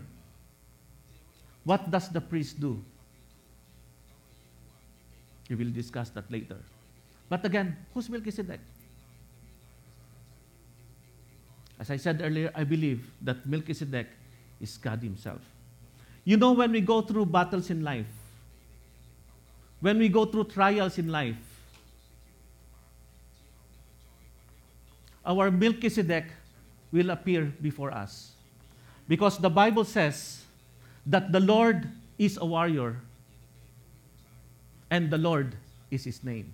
[1.64, 2.84] What does the priest do?
[5.50, 6.58] We will discuss that later.
[7.30, 8.60] But again, who's Melchizedek?
[11.80, 14.08] As I said earlier, I believe that Melchizedek
[14.62, 15.42] is God Himself.
[16.24, 18.08] You know, when we go through battles in life,
[19.82, 21.36] when we go through trials in life,
[25.26, 26.26] our Melchizedek
[26.92, 28.32] will appear before us.
[29.08, 30.44] Because the Bible says
[31.06, 33.02] that the Lord is a warrior
[34.90, 35.56] and the Lord
[35.92, 36.54] is his name.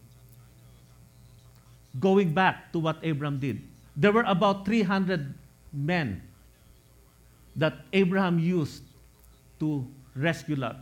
[2.00, 3.62] Going back to what Abraham did,
[3.96, 5.34] there were about 300
[5.74, 6.22] men
[7.56, 8.84] that Abraham used
[9.60, 10.78] to rescue Lot.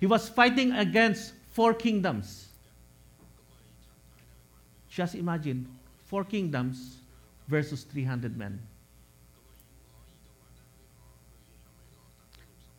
[0.00, 2.48] He was fighting against four kingdoms.
[4.88, 5.68] Just imagine
[6.06, 6.98] four kingdoms
[7.48, 8.60] versus 300 men.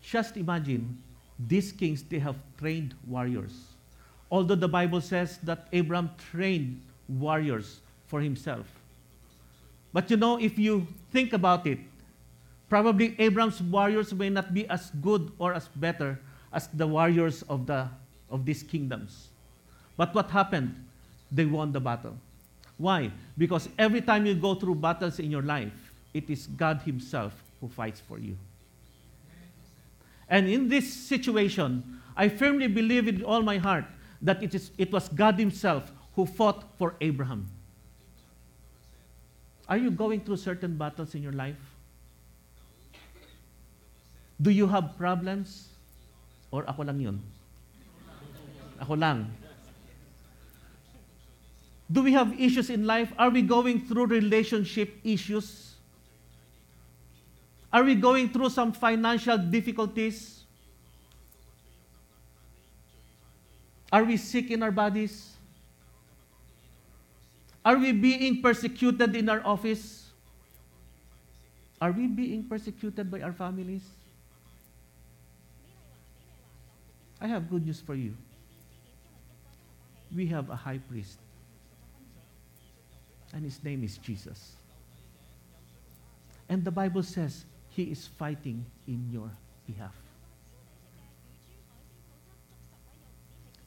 [0.01, 1.01] Just imagine
[1.39, 3.73] these kings, they have trained warriors.
[4.31, 8.65] Although the Bible says that Abraham trained warriors for himself.
[9.93, 11.79] But you know, if you think about it,
[12.69, 16.19] probably Abraham's warriors may not be as good or as better
[16.51, 17.87] as the warriors of, the,
[18.29, 19.29] of these kingdoms.
[19.97, 20.75] But what happened?
[21.31, 22.17] They won the battle.
[22.77, 23.11] Why?
[23.37, 27.67] Because every time you go through battles in your life, it is God Himself who
[27.67, 28.37] fights for you.
[30.29, 33.85] And in this situation, I firmly believe in all my heart
[34.21, 37.47] that it, is, it was God Himself who fought for Abraham.
[39.67, 41.59] Are you going through certain battles in your life?
[44.41, 45.69] Do you have problems?
[46.51, 47.19] Or ako lang yun?
[48.79, 49.31] Ako lang.
[51.91, 53.13] Do we have issues in life?
[53.17, 55.75] Are we going through relationship issues?
[57.71, 60.43] Are we going through some financial difficulties?
[63.91, 65.34] Are we sick in our bodies?
[67.65, 70.05] Are we being persecuted in our office?
[71.81, 73.81] Are we being persecuted by our families?
[77.19, 78.15] I have good news for you.
[80.15, 81.17] We have a high priest,
[83.33, 84.57] and his name is Jesus.
[86.47, 89.31] And the Bible says he is fighting in your
[89.65, 89.95] behalf.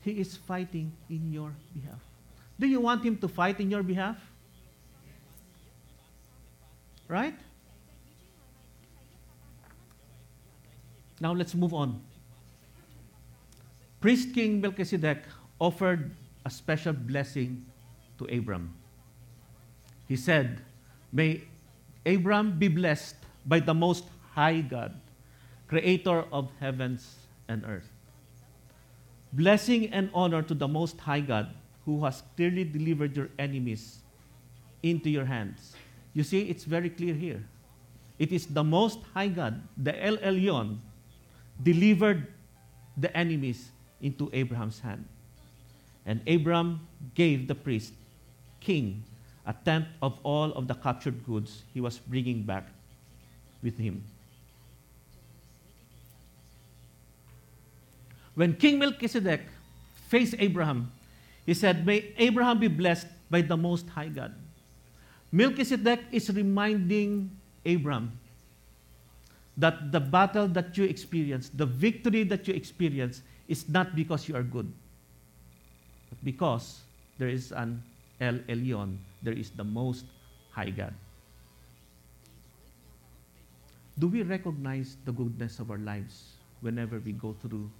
[0.01, 2.08] He is fighting in your behalf.
[2.59, 4.17] Do you want him to fight in your behalf?
[7.07, 7.39] Right?
[11.21, 12.01] Now let's move on.
[14.01, 15.25] Priest King Melchizedek
[15.59, 16.11] offered
[16.45, 17.67] a special blessing
[18.19, 18.75] to Abram.
[20.07, 20.63] He said,
[21.13, 21.43] May
[22.07, 24.95] Abram be blessed by the Most High God,
[25.67, 27.17] creator of heavens
[27.49, 27.91] and earth.
[29.33, 31.49] Blessing and honor to the Most High God,
[31.89, 34.01] who has clearly delivered your enemies
[34.83, 35.75] into your hands.
[36.13, 37.43] You see, it's very clear here.
[38.19, 40.77] It is the Most High God, the El Elyon,
[41.63, 42.27] delivered
[42.99, 43.71] the enemies
[44.03, 45.07] into Abraham's hand.
[46.05, 47.95] And Abraham gave the priest,
[48.61, 49.03] king,
[49.47, 52.69] a tenth of all of the captured goods he was bringing back
[53.63, 54.05] with him.
[58.35, 59.41] When King Melchizedek
[60.09, 60.93] faced Abraham,
[61.49, 64.35] he said, May Abraham be blessed by the Most High God.
[65.33, 67.33] Melchizedek is reminding
[67.65, 68.13] Abraham
[69.57, 74.37] that the battle that you experience, the victory that you experience, is not because you
[74.37, 74.71] are good,
[76.11, 76.85] but because
[77.17, 77.83] there is an
[78.21, 80.05] El Elyon, there is the Most
[80.53, 80.93] High God.
[83.99, 87.71] Do we recognize the goodness of our lives whenever we go through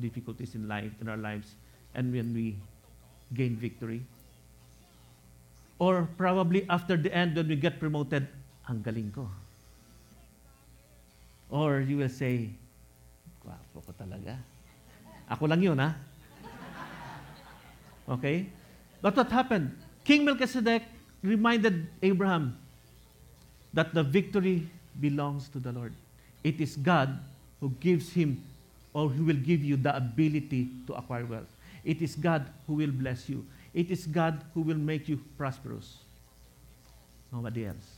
[0.00, 1.54] difficulties in life in our lives
[1.94, 2.56] and when we
[3.34, 4.02] gain victory?
[5.78, 8.28] Or probably after the end when we get promoted,
[8.68, 9.26] ang galing ko.
[11.50, 12.48] Or you will say,
[13.42, 14.38] gwapo ko talaga.
[15.28, 15.92] Ako lang yun, ha?
[18.08, 18.46] Okay?
[19.00, 19.74] But what happened?
[20.04, 20.82] King Melchizedek
[21.22, 22.56] reminded Abraham
[23.72, 24.68] that the victory
[25.00, 25.94] belongs to the Lord.
[26.44, 27.18] It is God
[27.60, 28.42] who gives him
[28.92, 31.48] or who will give you the ability to acquire wealth.
[31.82, 33.46] It is God who will bless you.
[33.74, 35.98] It is God who will make you prosperous.
[37.32, 37.88] Nobody else.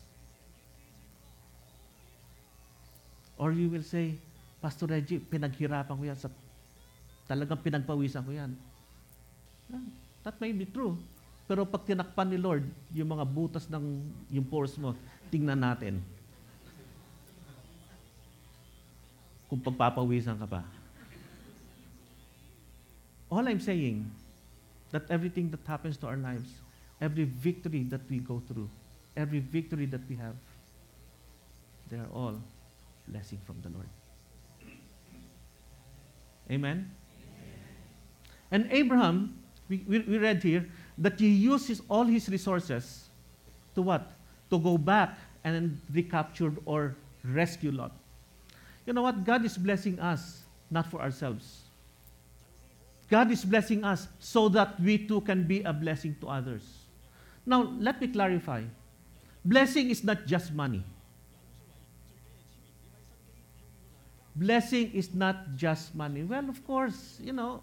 [3.36, 4.14] Or you will say,
[4.62, 6.30] Pastor Reggie, pinaghirapan ko yan sa
[7.24, 8.52] Talagang pinagpawisan ko yan.
[10.20, 11.00] That may be true.
[11.48, 14.00] Pero pag tinakpan ni Lord, yung mga butas ng
[14.32, 14.92] yung pores mo,
[15.32, 16.00] tingnan natin.
[19.48, 20.60] Kung pagpapawisan ka pa.
[23.35, 24.08] All I'm saying,
[24.92, 26.48] that everything that happens to our lives,
[27.00, 28.70] every victory that we go through,
[29.16, 30.37] every victory that we have,
[31.90, 32.40] they are all
[33.08, 33.88] blessing from the Lord.
[36.48, 36.92] Amen?
[38.52, 39.37] And Abraham,
[39.68, 43.08] we, we, we read here, that he uses all his resources
[43.74, 44.12] to what?
[44.50, 47.90] To go back and recapture or rescue Lot.
[48.87, 49.24] You know what?
[49.24, 51.63] God is blessing us, not for ourselves.
[53.11, 56.63] God is blessing us so that we too can be a blessing to others.
[57.46, 58.65] Now, let me clarify.
[59.44, 60.85] Blessing is not just money.
[64.35, 66.23] blessing is not just money.
[66.23, 67.63] Well, of course, you know,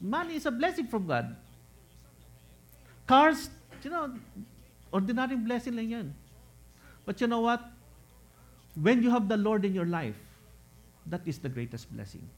[0.00, 1.34] money is a blessing from God.
[3.06, 3.48] Cars,
[3.82, 4.12] you know,
[4.92, 6.14] ordinary blessing lang yan.
[7.04, 7.64] But you know what?
[8.74, 10.16] When you have the Lord in your life,
[11.06, 12.28] that is the greatest blessing.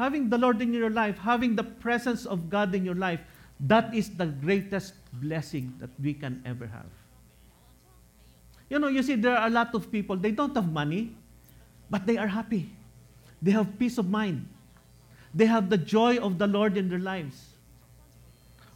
[0.00, 3.20] Having the Lord in your life, having the presence of God in your life,
[3.68, 6.88] that is the greatest blessing that we can ever have.
[8.70, 11.12] You know, you see, there are a lot of people, they don't have money,
[11.90, 12.72] but they are happy.
[13.42, 14.48] They have peace of mind.
[15.34, 17.36] They have the joy of the Lord in their lives.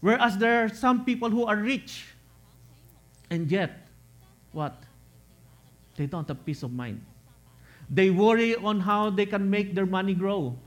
[0.02, 2.04] Whereas there are some people who are rich,
[3.30, 3.88] and yet,
[4.52, 4.76] what?
[5.96, 7.00] They don't have peace of mind.
[7.88, 10.58] They worry on how they can make their money grow.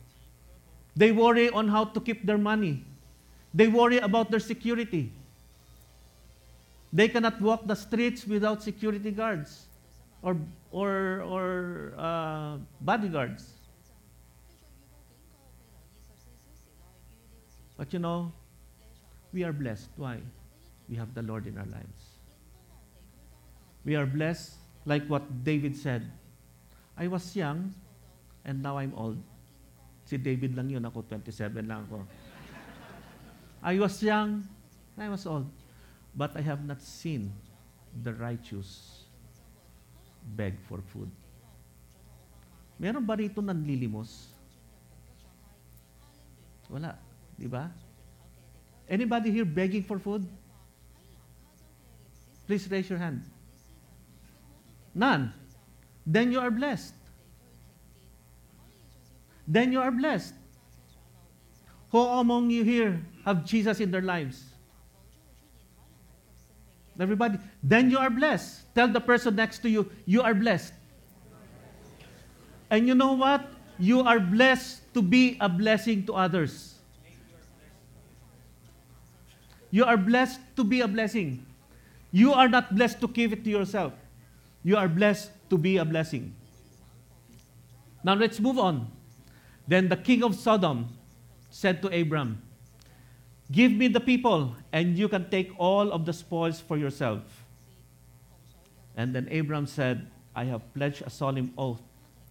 [0.98, 2.84] They worry on how to keep their money.
[3.54, 5.14] They worry about their security.
[6.92, 9.68] They cannot walk the streets without security guards
[10.24, 10.38] or,
[10.72, 13.54] or, or uh, bodyguards.
[17.78, 18.32] But you know,
[19.32, 19.90] we are blessed.
[19.98, 20.18] Why?
[20.90, 22.18] We have the Lord in our lives.
[23.86, 26.10] We are blessed, like what David said.
[26.98, 27.76] I was young,
[28.44, 29.22] and now I'm old.
[30.08, 32.08] Si David lang yun, ako 27 lang ako.
[33.60, 34.48] I was young,
[34.96, 35.52] I was old.
[36.16, 37.30] But I have not seen
[37.92, 39.04] the righteous
[40.24, 41.12] beg for food.
[42.80, 44.32] Meron ba rito nanlilimos?
[46.72, 46.96] Wala.
[47.36, 47.70] Di ba?
[48.88, 50.24] Anybody here begging for food?
[52.48, 53.22] Please raise your hand.
[54.96, 55.36] None.
[56.08, 56.97] Then you are blessed.
[59.48, 60.34] Then you are blessed.
[61.92, 64.44] Who among you here have Jesus in their lives?
[67.00, 67.38] Everybody.
[67.64, 68.74] Then you are blessed.
[68.76, 70.74] Tell the person next to you, you are blessed.
[72.70, 73.48] And you know what?
[73.80, 76.76] You are blessed to be a blessing to others.
[79.70, 81.46] You are blessed to be a blessing.
[82.12, 83.94] You are not blessed to give it to yourself.
[84.64, 86.34] You are blessed to be a blessing.
[88.04, 88.90] Now let's move on.
[89.68, 90.88] Then the king of Sodom
[91.50, 92.42] said to Abram,
[93.52, 97.22] Give me the people, and you can take all of the spoils for yourself.
[98.96, 101.82] And then Abram said, I have pledged a solemn oath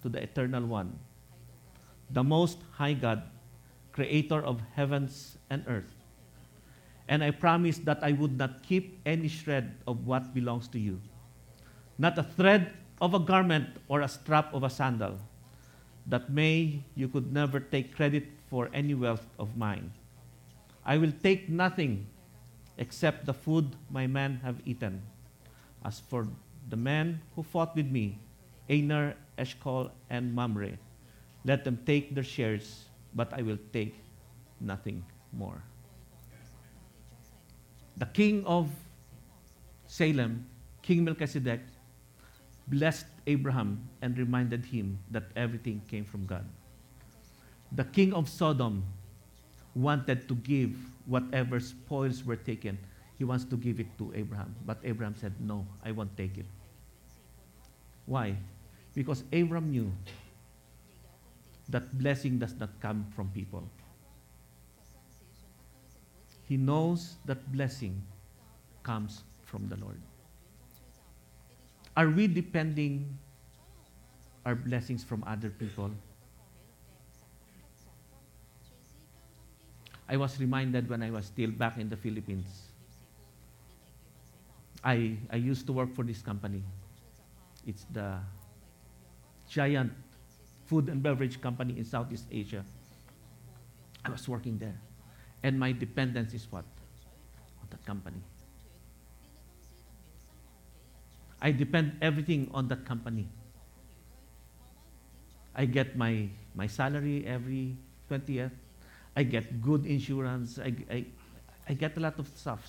[0.03, 0.99] to the Eternal One,
[2.11, 3.23] the Most High God,
[3.93, 5.93] creator of heavens and earth.
[7.09, 11.01] And I promise that I would not keep any shred of what belongs to you,
[11.99, 15.19] not a thread of a garment or a strap of a sandal,
[16.07, 19.93] that may you could never take credit for any wealth of mine.
[20.85, 22.07] I will take nothing
[22.79, 25.03] except the food my men have eaten.
[25.85, 26.29] As for
[26.69, 28.19] the men who fought with me,
[28.69, 30.79] Aner, Eshcol, and Mamre,
[31.45, 33.95] let them take their shares, but I will take
[34.61, 35.63] nothing more.
[37.97, 38.69] The king of
[39.87, 40.47] Salem,
[40.83, 41.61] King Melchizedek,
[42.69, 46.45] blessed Abraham and reminded him that everything came from God.
[47.73, 48.85] The king of Sodom
[49.75, 50.75] wanted to give
[51.07, 52.79] whatever spoils were taken.
[53.19, 54.55] He wants to give it to Abraham.
[54.65, 56.47] But Abraham said, No, I won't take it.
[58.07, 58.37] Why?
[58.95, 59.93] Because Abraham knew
[61.69, 63.69] that blessing does not come from people.
[66.49, 68.03] He knows that blessing
[68.83, 70.01] comes from the Lord.
[71.97, 73.19] Are we depending
[74.45, 75.91] our blessings from other people?
[80.09, 82.69] I was reminded when I was still back in the Philippines.
[84.85, 86.63] I, I used to work for this company.
[87.67, 88.19] It's the
[89.49, 89.93] giant
[90.67, 92.65] food and beverage company in Southeast Asia.
[94.05, 94.79] I was working there.
[95.43, 96.65] And my dependence is what?
[97.63, 98.23] On that company.
[101.47, 103.29] I depend everything on that company.
[105.55, 107.77] I get my, my salary every
[108.11, 108.51] 20th.
[109.15, 110.59] I get good insurance.
[110.59, 111.05] I, I,
[111.69, 112.69] I get a lot of stuff.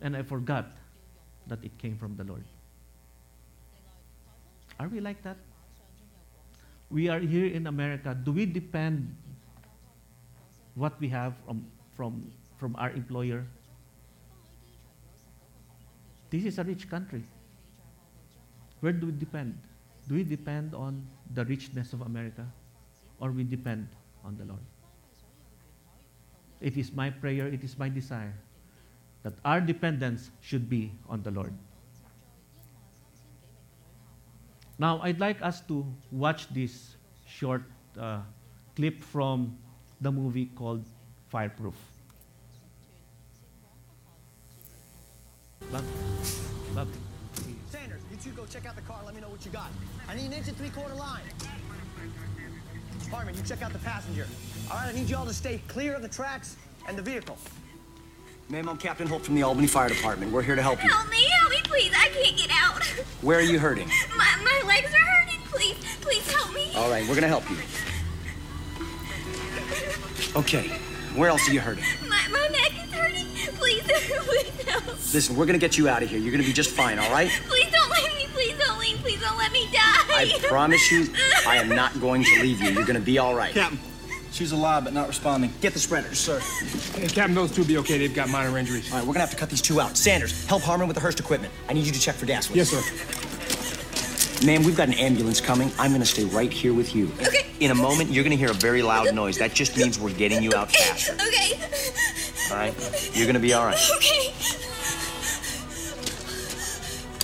[0.00, 0.66] And I forgot
[1.48, 2.44] that it came from the Lord.
[4.78, 5.36] Are we like that?
[6.90, 8.14] We are here in America.
[8.14, 9.16] Do we depend
[10.76, 11.66] what we have from,
[11.96, 13.44] from, from our employer?
[16.30, 17.22] This is a rich country.
[18.80, 19.58] Where do we depend?
[20.08, 22.46] Do we depend on the richness of America
[23.20, 23.88] or we depend
[24.24, 24.60] on the Lord?
[26.60, 28.34] It is my prayer, it is my desire
[29.22, 31.52] that our dependence should be on the Lord.
[34.78, 36.96] Now, I'd like us to watch this
[37.26, 37.62] short
[37.98, 38.20] uh,
[38.76, 39.56] clip from
[40.00, 40.84] the movie called
[41.28, 41.74] Fireproof.
[45.72, 45.84] Bob,
[46.74, 46.88] Bob,
[47.70, 49.70] Sanders, you two go check out the car let me know what you got.
[50.08, 51.22] I need an inch and three quarter line.
[53.10, 54.26] Harmon, you check out the passenger.
[54.70, 56.56] All right, I need you all to stay clear of the tracks
[56.88, 57.36] and the vehicle.
[58.48, 60.30] Ma'am, I'm Captain Holt from the Albany Fire Department.
[60.30, 60.88] We're here to help you.
[60.88, 61.92] Help me, help me, please.
[61.96, 62.84] I can't get out.
[63.22, 63.88] Where are you hurting?
[64.16, 65.40] My, my legs are hurting.
[65.46, 66.70] Please, please help me.
[66.76, 67.56] All right, we're gonna help you.
[70.36, 70.68] Okay,
[71.16, 71.84] where else are you hurting?
[72.08, 73.26] My, my neck is hurting.
[73.56, 73.82] Please,
[74.26, 74.45] please
[74.80, 75.14] help.
[75.14, 76.18] Listen, we're gonna get you out of here.
[76.18, 77.28] You're gonna be just fine, all right?
[77.48, 78.26] Please don't leave me.
[78.32, 78.96] Please don't leave.
[78.98, 79.80] Please don't let me die.
[80.08, 81.08] I promise you,
[81.46, 82.70] I am not going to leave you.
[82.70, 83.52] You're gonna be all right.
[83.54, 83.78] Captain,
[84.32, 85.52] she's alive but not responding.
[85.60, 86.40] Get the spreaders, sir.
[86.98, 87.98] Hey, Captain, those two will be okay.
[87.98, 88.90] They've got minor injuries.
[88.92, 89.96] All right, we're gonna have to cut these two out.
[89.96, 91.52] Sanders, help Harmon with the Hurst equipment.
[91.68, 92.48] I need you to check for gas.
[92.48, 92.82] with Yes, sir.
[94.44, 95.70] Ma'am, we've got an ambulance coming.
[95.78, 97.10] I'm gonna stay right here with you.
[97.22, 97.46] Okay.
[97.60, 99.38] In a moment, you're gonna hear a very loud noise.
[99.38, 101.14] That just means we're getting you out faster.
[101.14, 101.58] Okay.
[102.50, 103.10] All right?
[103.14, 103.80] You're gonna be all right.
[103.96, 104.32] Okay.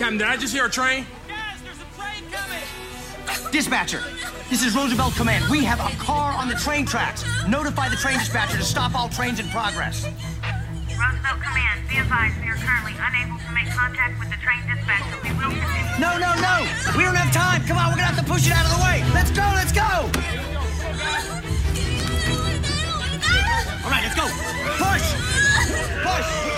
[0.02, 1.06] Captain, did I just hear a train?
[1.28, 3.52] Guys, there's a train coming!
[3.52, 4.02] Dispatcher,
[4.50, 5.48] this is Roosevelt Command.
[5.48, 7.24] We have a car on the train tracks.
[7.46, 10.02] Notify the train dispatcher to stop all trains in progress.
[10.02, 15.22] Roosevelt Command, be advised we are currently unable to make contact with the train dispatcher.
[15.22, 16.02] We will continue.
[16.02, 16.66] No, no, no!
[16.98, 17.62] We don't have time.
[17.62, 19.06] Come on, we're gonna have to push it out of the way.
[19.14, 19.86] Let's go, let's go!
[23.86, 24.26] All right, let's go.
[24.82, 25.06] Push!
[26.02, 26.51] Push!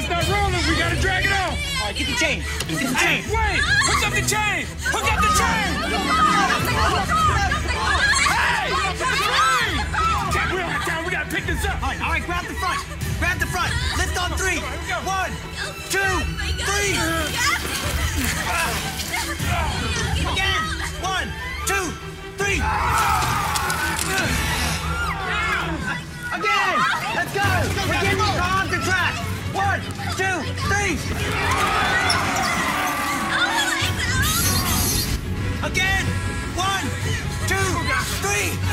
[0.00, 0.64] It's not rolling.
[0.64, 1.52] We gotta drag it on.
[1.52, 2.40] All right, get the chain.
[2.68, 3.28] Get the Hey, chain.
[3.28, 3.60] wait!
[3.84, 4.64] Hook up the chain!
[4.88, 5.68] Hook up the chain!
[8.24, 8.72] Hey!
[10.32, 11.04] Captain, we don't have time.
[11.04, 11.76] We gotta pick this up.
[11.82, 12.80] All right, all right, grab the front.
[13.20, 13.72] Grab the front.
[14.00, 14.60] Lift on three.
[15.04, 15.32] One,
[15.92, 16.12] two,
[16.64, 16.96] three.
[20.32, 20.60] Again.
[21.04, 21.28] One,
[21.68, 21.84] two,
[22.40, 22.56] three.
[26.32, 26.76] Again.
[27.12, 27.44] Let's go.
[27.84, 29.29] We're getting off the track.
[29.52, 29.80] One,
[30.16, 30.96] two, three.
[35.62, 36.04] Oh Again.
[36.54, 36.84] One,
[37.48, 37.70] two,
[38.22, 38.69] three.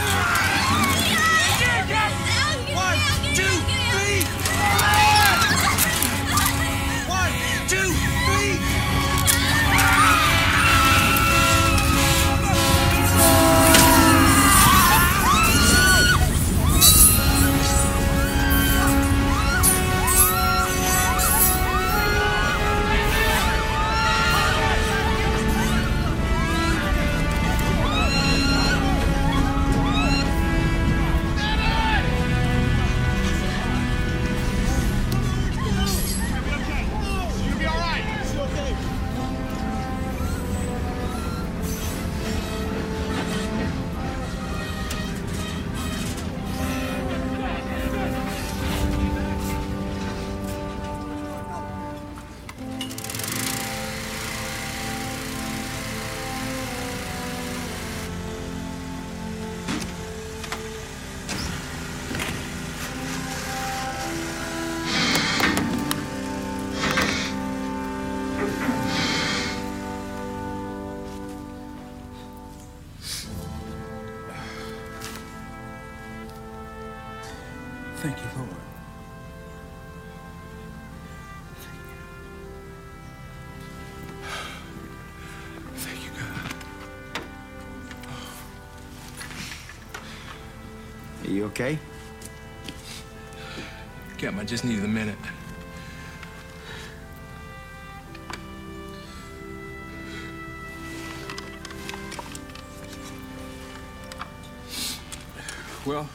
[94.48, 95.18] Just needed a minute.
[105.86, 106.08] Well,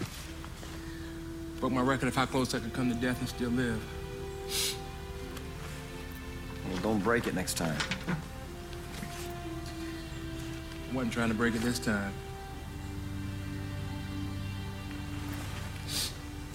[1.60, 3.82] broke my record of how close I could come to death and still live.
[6.68, 7.76] Well, don't break it next time.
[10.90, 12.12] I Wasn't trying to break it this time.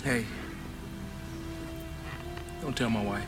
[0.03, 0.25] Hey,
[2.77, 3.25] tell my wife.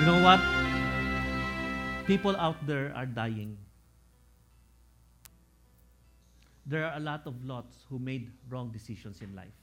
[0.00, 0.40] You know what?
[2.06, 3.56] People out there are dying.
[6.66, 9.54] There are a lot of lots who made wrong decisions in life.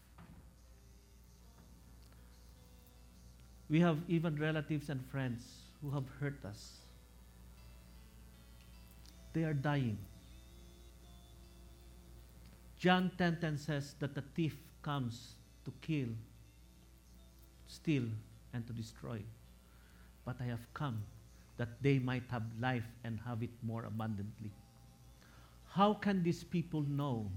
[3.69, 5.43] We have even relatives and friends
[5.81, 6.77] who have hurt us.
[9.33, 9.97] They are dying.
[12.79, 16.09] John 10:10 says that the thief comes to kill,
[17.67, 18.05] steal,
[18.53, 19.21] and to destroy.
[20.23, 21.03] But I have come
[21.57, 24.51] that they might have life and have it more abundantly.
[25.69, 27.29] How can these people know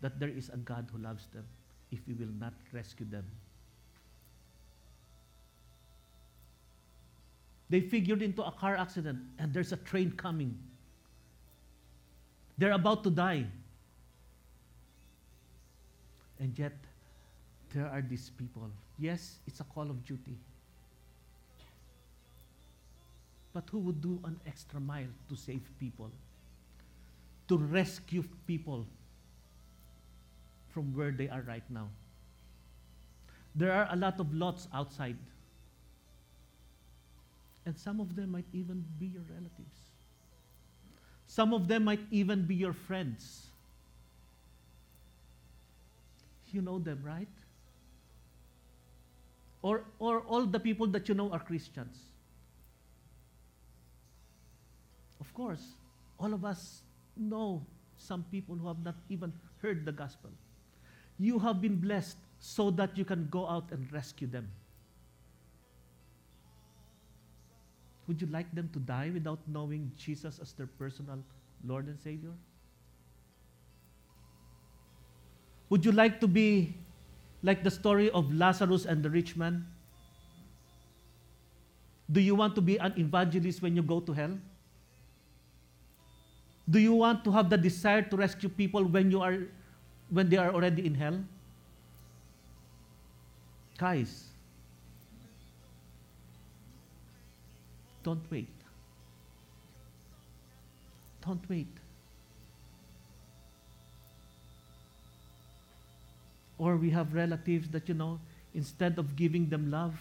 [0.00, 1.44] that there is a God who loves them
[1.90, 3.26] if we will not rescue them?
[7.70, 10.58] They figured into a car accident and there's a train coming.
[12.56, 13.46] They're about to die.
[16.40, 16.72] And yet,
[17.74, 18.70] there are these people.
[18.98, 20.36] Yes, it's a call of duty.
[23.52, 26.10] But who would do an extra mile to save people?
[27.48, 28.86] To rescue people
[30.68, 31.88] from where they are right now?
[33.54, 35.16] There are a lot of lots outside.
[37.68, 39.76] And some of them might even be your relatives.
[41.26, 43.48] Some of them might even be your friends.
[46.50, 47.28] You know them, right?
[49.60, 51.98] Or, or all the people that you know are Christians.
[55.20, 55.74] Of course,
[56.18, 56.80] all of us
[57.18, 57.66] know
[57.98, 60.30] some people who have not even heard the gospel.
[61.18, 64.48] You have been blessed so that you can go out and rescue them.
[68.08, 71.18] Would you like them to die without knowing Jesus as their personal
[71.64, 72.32] Lord and Savior?
[75.68, 76.74] Would you like to be
[77.42, 79.66] like the story of Lazarus and the rich man?
[82.10, 84.38] Do you want to be an evangelist when you go to hell?
[86.70, 89.38] Do you want to have the desire to rescue people when you are
[90.08, 91.20] when they are already in hell?
[93.76, 94.32] Guys,
[98.08, 98.48] don't wait.
[101.26, 101.74] Don't wait.
[106.56, 108.18] Or we have relatives that, you know,
[108.54, 110.00] instead of giving them love,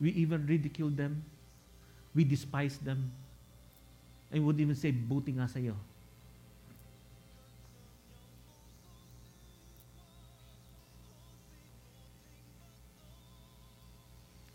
[0.00, 1.22] we even ridicule them,
[2.14, 3.12] we despise them,
[4.32, 5.76] and would even say, buti nga sa'yo.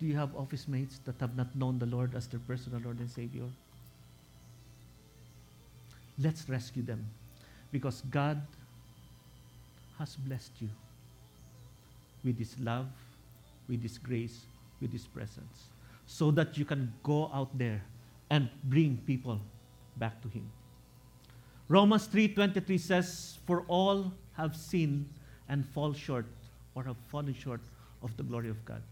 [0.04, 3.00] Do you have office mates that have not known the Lord as their personal Lord
[3.00, 3.46] and Savior?
[6.20, 7.06] Let's rescue them
[7.72, 8.42] because God
[9.98, 10.68] has blessed you
[12.22, 12.88] with His love,
[13.70, 14.42] with His grace,
[14.82, 15.70] with His presence,
[16.06, 17.82] so that you can go out there
[18.30, 19.40] and bring people
[19.96, 20.52] back to Him.
[21.70, 25.08] Romans 3:23 says, "For all have sinned
[25.48, 26.26] and fall short,
[26.76, 27.62] or have fallen short
[28.02, 28.84] of the glory of God."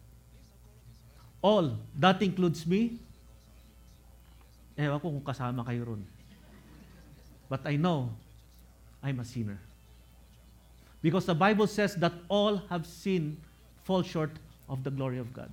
[1.42, 3.00] All, that includes me.
[4.78, 6.06] Ewan ko kung kasama kayo ron.
[7.50, 8.10] But I know
[9.04, 9.60] I'm a sinner.
[11.02, 13.38] Because the Bible says that all have sinned,
[13.84, 14.32] fall short
[14.70, 15.50] of the glory of God.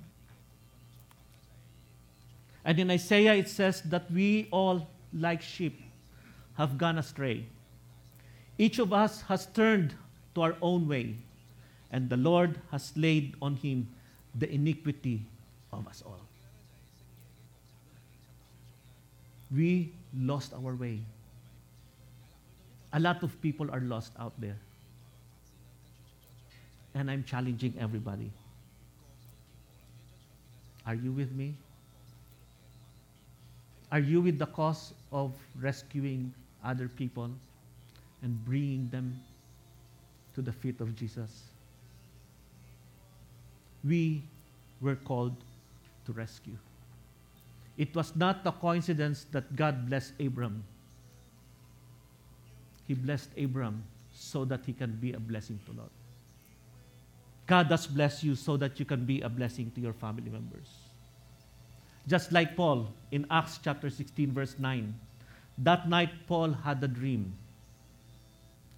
[2.63, 5.81] And in Isaiah it says that we all, like sheep,
[6.55, 7.45] have gone astray.
[8.57, 9.95] Each of us has turned
[10.35, 11.15] to our own way,
[11.91, 13.87] and the Lord has laid on him
[14.35, 15.25] the iniquity
[15.71, 16.19] of us all.
[19.55, 20.99] We lost our way.
[22.93, 24.57] A lot of people are lost out there.
[26.95, 28.31] And I'm challenging everybody.
[30.85, 31.53] Are you with me?
[33.91, 37.29] Are you with the cause of rescuing other people
[38.21, 39.19] and bringing them
[40.35, 41.43] to the feet of Jesus?
[43.83, 44.23] We
[44.81, 45.35] were called
[46.09, 46.57] to rescue.
[47.77, 50.63] It was not a coincidence that God blessed Abram.
[52.87, 53.83] He blessed Abram
[54.13, 55.91] so that he can be a blessing to Lot.
[57.45, 60.67] God does bless you so that you can be a blessing to your family members.
[62.07, 64.93] Just like Paul in Acts chapter 16, verse 9.
[65.59, 67.33] That night, Paul had a dream.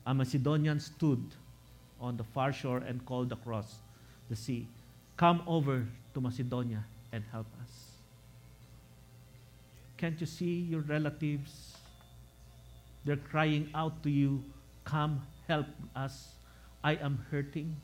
[0.05, 1.23] A Macedonian stood
[1.99, 3.75] on the far shore and called across
[4.29, 4.67] the sea,
[5.17, 7.91] Come over to Macedonia and help us.
[9.97, 11.77] Can't you see your relatives?
[13.05, 14.43] They're crying out to you,
[14.83, 16.29] Come help us.
[16.83, 17.75] I am hurting.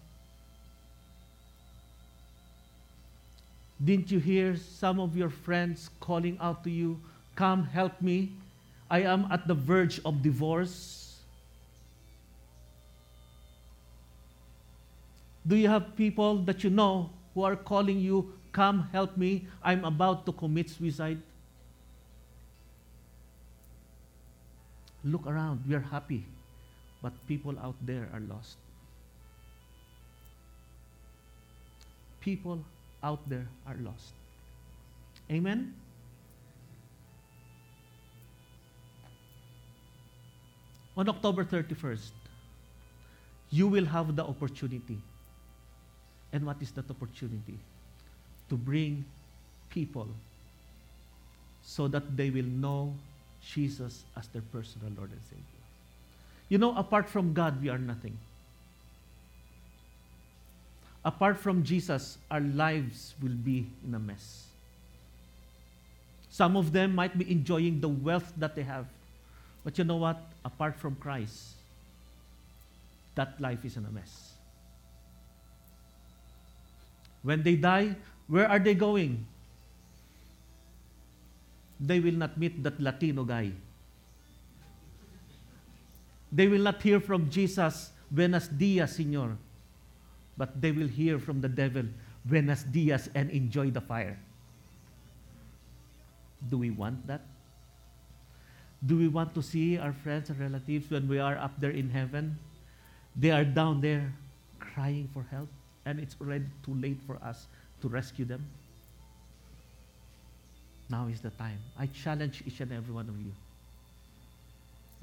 [3.84, 7.00] Didn't you hear some of your friends calling out to you,
[7.36, 8.32] Come help me?
[8.90, 11.20] I am at the verge of divorce.
[15.46, 19.46] Do you have people that you know who are calling you, Come, help me.
[19.62, 21.22] I'm about to commit suicide.
[25.04, 25.62] Look around.
[25.68, 26.26] We are happy.
[27.04, 28.58] But people out there are lost.
[32.20, 32.66] People
[33.04, 34.18] out there are lost.
[35.30, 35.76] Amen?
[40.98, 42.10] On October 31st,
[43.52, 44.98] you will have the opportunity.
[46.34, 47.60] And what is that opportunity?
[48.50, 49.06] To bring
[49.70, 50.08] people
[51.64, 52.94] so that they will know
[53.46, 55.44] Jesus as their personal Lord and Savior.
[56.50, 58.18] You know, apart from God, we are nothing.
[61.04, 64.48] Apart from Jesus, our lives will be in a mess.
[66.30, 68.86] Some of them might be enjoying the wealth that they have.
[69.64, 70.22] But you know what?
[70.46, 71.56] Apart from Christ,
[73.16, 74.34] that life is in a mess.
[77.24, 77.96] When they die,
[78.28, 79.26] where are they going?
[81.80, 83.52] They will not meet that Latino guy.
[86.32, 89.38] They will not hear from Jesus, Buenos dias, Señor.
[90.36, 91.86] But they will hear from the devil,
[92.26, 94.20] Buenos dias, and enjoy the fire.
[96.50, 97.22] Do we want that?
[98.86, 101.90] Do we want to see our friends and relatives when we are up there in
[101.90, 102.38] heaven?
[103.16, 104.14] They are down there
[104.60, 105.50] crying for help,
[105.86, 107.48] and it's already too late for us
[107.82, 108.46] to rescue them.
[110.90, 111.60] Now is the time.
[111.78, 113.32] I challenge each and every one of you.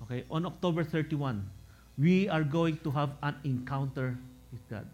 [0.04, 1.44] Okay, on October 31,
[1.98, 4.16] we are going to have an encounter
[4.50, 4.86] with God.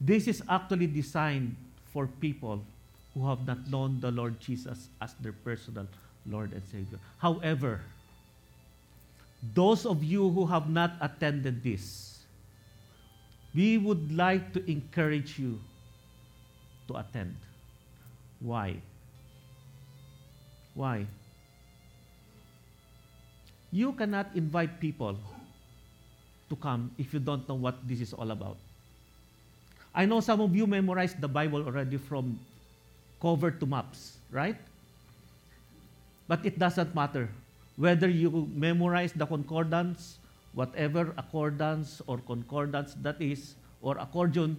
[0.00, 1.56] This is actually designed
[1.92, 2.62] for people
[3.14, 5.88] who have not known the Lord Jesus as their personal
[6.26, 6.98] Lord and Savior.
[7.18, 7.80] However,
[9.54, 12.18] those of you who have not attended this,
[13.54, 15.58] we would like to encourage you
[16.88, 17.36] to attend.
[18.40, 18.80] Why?
[20.74, 21.06] Why?
[23.70, 25.16] You cannot invite people
[26.48, 28.56] to come if you don't know what this is all about.
[29.94, 32.40] I know some of you memorized the Bible already from
[33.20, 34.56] cover to maps, right?
[36.28, 37.28] But it doesn't matter
[37.76, 40.18] whether you memorize the concordance,
[40.52, 44.58] whatever accordance or concordance that is, or accordion,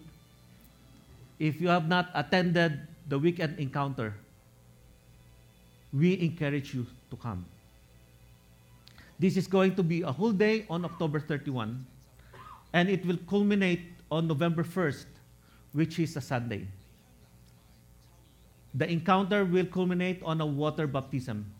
[1.39, 4.13] if you have not attended the weekend encounter,
[5.91, 7.45] we encourage you to come.
[9.17, 11.85] This is going to be a whole day on October 31,
[12.73, 13.81] and it will culminate
[14.11, 15.05] on November 1st,
[15.73, 16.67] which is a Sunday.
[18.75, 21.51] The encounter will culminate on a water baptism.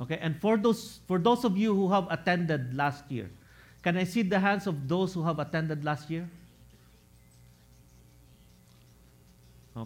[0.00, 3.28] Okay, and for those for those of you who have attended last year,
[3.82, 6.30] can I see the hands of those who have attended last year?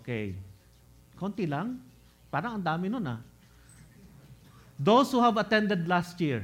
[0.01, 0.33] Okay.
[1.21, 1.77] Konti lang.
[2.33, 3.21] Parang ang dami nun ah.
[4.81, 6.43] Those who have attended last year,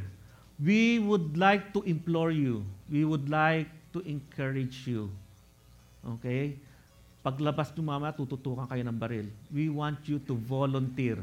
[0.61, 5.11] we would like to implore you, we would like to encourage you.
[6.07, 6.55] Okay?
[7.25, 9.27] Paglabas nyo mama, tututukan kayo ng baril.
[9.51, 11.19] We want you to volunteer.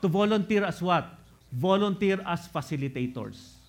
[0.00, 1.12] To volunteer as what?
[1.52, 3.60] Volunteer as facilitators.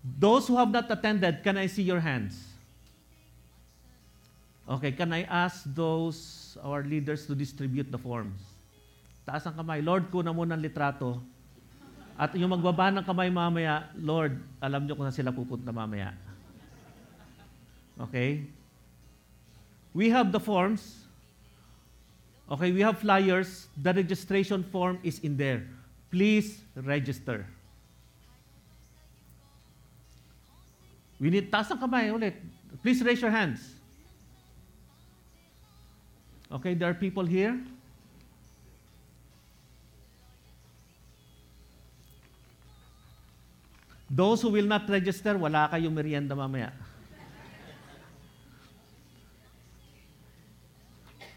[0.00, 2.47] Those who have not attended, can I see your hands?
[4.68, 8.36] Okay, can I ask those, our leaders, to distribute the forms?
[9.24, 9.80] Taas ang kamay.
[9.80, 11.24] Lord, kuna mo ng litrato.
[12.20, 16.12] At yung magbaba ng kamay mamaya, Lord, alam nyo kung saan sila pupunta mamaya.
[17.96, 18.44] Okay?
[19.96, 21.00] We have the forms.
[22.52, 23.72] Okay, we have flyers.
[23.80, 25.64] The registration form is in there.
[26.12, 27.48] Please register.
[31.16, 32.36] We need, taas ang kamay ulit.
[32.84, 33.77] Please raise your hands.
[36.50, 37.60] Okay, there are people here.
[44.08, 46.72] Those who will not register, wala kayong merienda mamaya.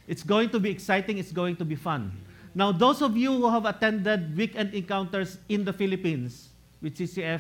[0.08, 2.12] It's going to be exciting, it's going to be fun.
[2.56, 6.50] Now, those of you who have attended weekend encounters in the Philippines
[6.82, 7.40] with CCF,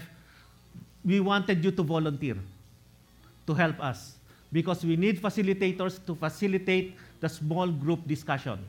[1.03, 2.37] we wanted you to volunteer
[3.47, 4.15] to help us
[4.51, 8.59] because we need facilitators to facilitate the small group discussion.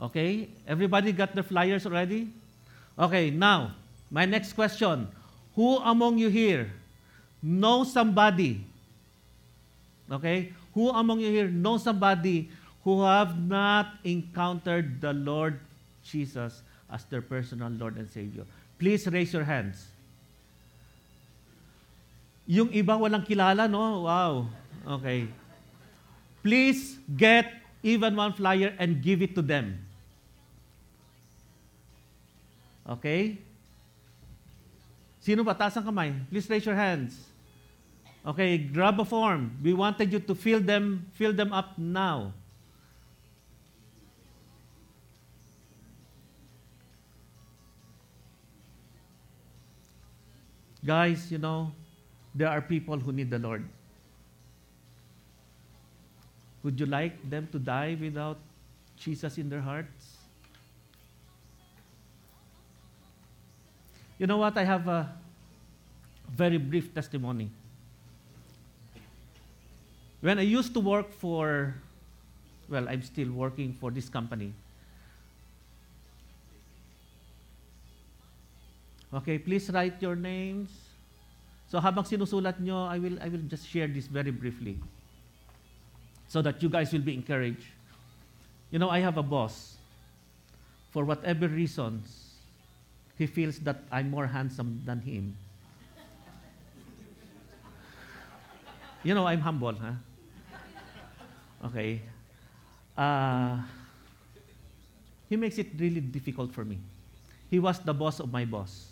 [0.00, 2.32] Okay, everybody got the flyers already?
[2.98, 3.76] Okay, now,
[4.10, 5.06] my next question.
[5.54, 6.72] Who among you here
[7.42, 8.64] knows somebody?
[10.10, 12.48] Okay, who among you here knows somebody
[12.82, 15.60] who have not encountered the Lord
[16.02, 18.46] Jesus as their personal Lord and Savior?
[18.78, 19.84] Please raise your hands.
[22.50, 24.10] Yung iba walang kilala, no?
[24.10, 24.50] Wow.
[24.98, 25.30] Okay.
[26.42, 27.46] Please get
[27.78, 29.78] even one flyer and give it to them.
[32.82, 33.38] Okay?
[35.22, 35.54] Sino ba?
[35.54, 36.10] Taas ang kamay.
[36.26, 37.14] Please raise your hands.
[38.26, 39.54] Okay, grab a form.
[39.62, 42.34] We wanted you to fill them, fill them up now.
[50.84, 51.70] Guys, you know,
[52.34, 53.64] there are people who need the Lord.
[56.62, 58.38] Would you like them to die without
[58.96, 60.18] Jesus in their hearts?
[64.18, 64.58] You know what?
[64.58, 65.10] I have a
[66.28, 67.50] very brief testimony.
[70.20, 71.74] When I used to work for,
[72.68, 74.52] well, I'm still working for this company.
[79.14, 80.68] Okay, please write your names.
[81.70, 84.74] So habang sinusulat nyo, I will, I will just share this very briefly
[86.26, 87.62] so that you guys will be encouraged.
[88.74, 89.78] You know, I have a boss.
[90.90, 92.34] For whatever reasons,
[93.16, 95.36] he feels that I'm more handsome than him.
[99.04, 99.94] You know, I'm humble, huh?
[101.66, 102.02] Okay.
[102.98, 103.62] Uh,
[105.28, 106.78] he makes it really difficult for me.
[107.48, 108.90] He was the boss of my boss.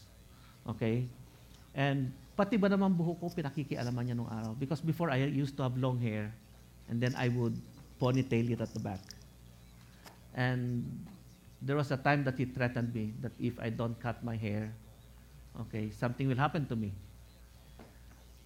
[0.68, 1.06] Okay?
[1.74, 4.54] And pati ba naman buhok ko, pinakikialaman niya nung araw.
[4.54, 6.30] Because before, I used to have long hair.
[6.86, 7.58] And then I would
[7.98, 9.02] ponytail it at the back.
[10.38, 10.86] And
[11.58, 14.70] there was a time that he threatened me that if I don't cut my hair,
[15.66, 16.94] okay, something will happen to me.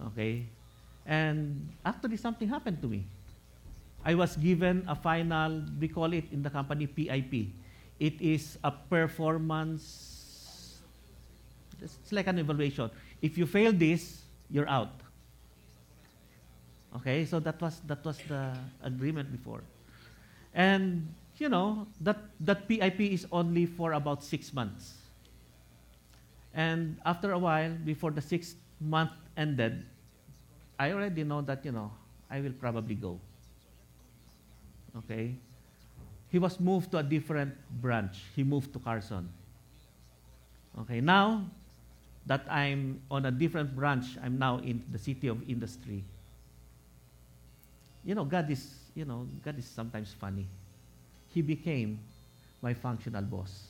[0.00, 0.48] Okay?
[1.04, 3.04] And actually, something happened to me.
[4.02, 7.52] I was given a final, we call it in the company PIP.
[8.00, 10.11] It is a performance,
[11.82, 12.90] it's like an evaluation.
[13.20, 15.00] If you fail this, you're out.
[16.96, 18.52] Okay, so that was that was the
[18.82, 19.62] agreement before.
[20.54, 21.08] And
[21.38, 25.02] you know, that that PIP is only for about six months.
[26.54, 29.84] And after a while, before the sixth month ended,
[30.78, 31.90] I already know that, you know,
[32.30, 33.18] I will probably go.
[34.98, 35.34] Okay?
[36.28, 38.18] He was moved to a different branch.
[38.36, 39.28] He moved to Carson.
[40.80, 41.44] Okay, now
[42.26, 46.04] that I'm on a different branch, I'm now in the city of industry.
[48.04, 50.46] You know, God is, you know, God is sometimes funny.
[51.34, 51.98] He became
[52.60, 53.68] my functional boss.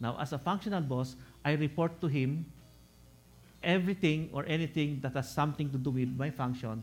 [0.00, 2.46] Now, as a functional boss, I report to him
[3.62, 6.82] everything or anything that has something to do with my function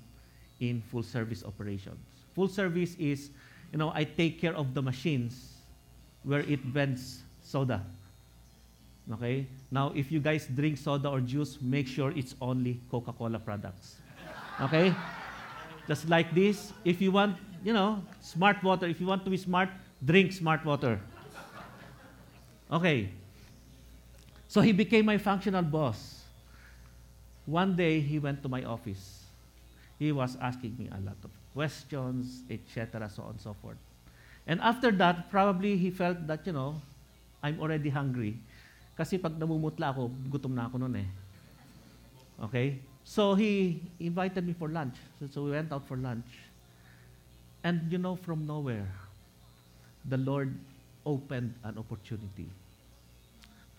[0.60, 2.00] in full service operations.
[2.36, 3.30] Full service is,
[3.72, 5.54] you know, I take care of the machines
[6.24, 7.84] where it vends soda.
[9.14, 9.48] Okay?
[9.72, 13.96] Now, if you guys drink soda or juice, make sure it's only Coca Cola products.
[14.60, 14.94] Okay?
[15.88, 19.38] Just like this, if you want, you know, smart water, if you want to be
[19.38, 19.70] smart,
[20.04, 21.00] drink smart water.
[22.72, 23.10] Okay.
[24.48, 26.22] So he became my functional boss.
[27.46, 29.24] One day he went to my office.
[30.00, 33.78] He was asking me a lot of questions, etc., so on and so forth.
[34.48, 36.82] And after that, probably he felt that, you know,
[37.44, 38.38] I'm already hungry.
[39.02, 41.10] Kasi pag namumutla ako, gutom na ako noon eh.
[42.38, 42.78] Okay?
[43.02, 44.94] So he invited me for lunch.
[45.18, 46.30] So, so we went out for lunch.
[47.66, 48.86] And you know, from nowhere,
[50.06, 50.54] the Lord
[51.02, 52.46] opened an opportunity.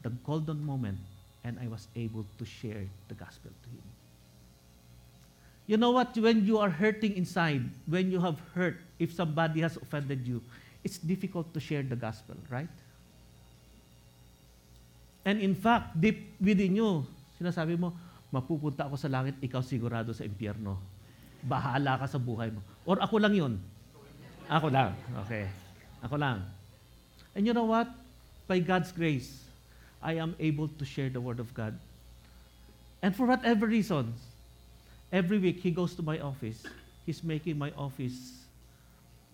[0.03, 0.99] The golden moment,
[1.47, 3.87] and I was able to share the gospel to him.
[5.71, 6.19] You know what?
[6.19, 10.43] When you are hurting inside, when you have hurt, if somebody has offended you,
[10.83, 12.75] it's difficult to share the gospel, right?
[15.33, 17.09] And in fact, deep within you,
[17.41, 17.97] sinasabi mo,
[18.29, 20.77] mapupunta ako sa langit, ikaw sigurado sa impyerno.
[21.41, 22.61] Bahala ka sa buhay mo.
[22.85, 23.57] Or ako lang yun.
[24.45, 24.93] Ako lang.
[25.25, 25.49] Okay.
[26.05, 26.45] Ako lang.
[27.33, 27.89] And you know what?
[28.45, 29.41] By God's grace,
[30.05, 31.73] I am able to share the Word of God.
[33.01, 34.13] And for whatever reasons,
[35.09, 36.61] every week he goes to my office.
[37.09, 38.37] He's making my office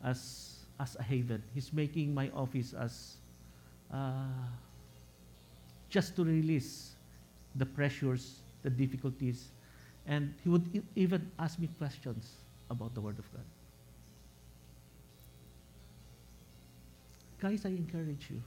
[0.07, 1.43] as, as a haven.
[1.59, 3.19] He's making my office as
[3.91, 4.47] uh,
[5.89, 6.93] just to release
[7.57, 9.49] the pressures, the difficulties.
[10.07, 12.28] And he would e- even ask me questions
[12.70, 13.45] about the Word of God.
[17.39, 18.41] Guys, I encourage you.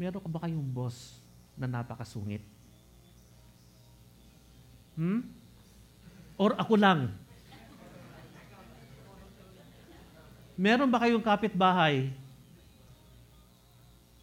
[0.00, 1.20] Meron ka ba kayong boss
[1.54, 2.40] na napakasungit?
[4.96, 5.22] Hmm?
[6.40, 7.12] Or ako lang?
[10.56, 12.12] Meron ba kayong kapitbahay?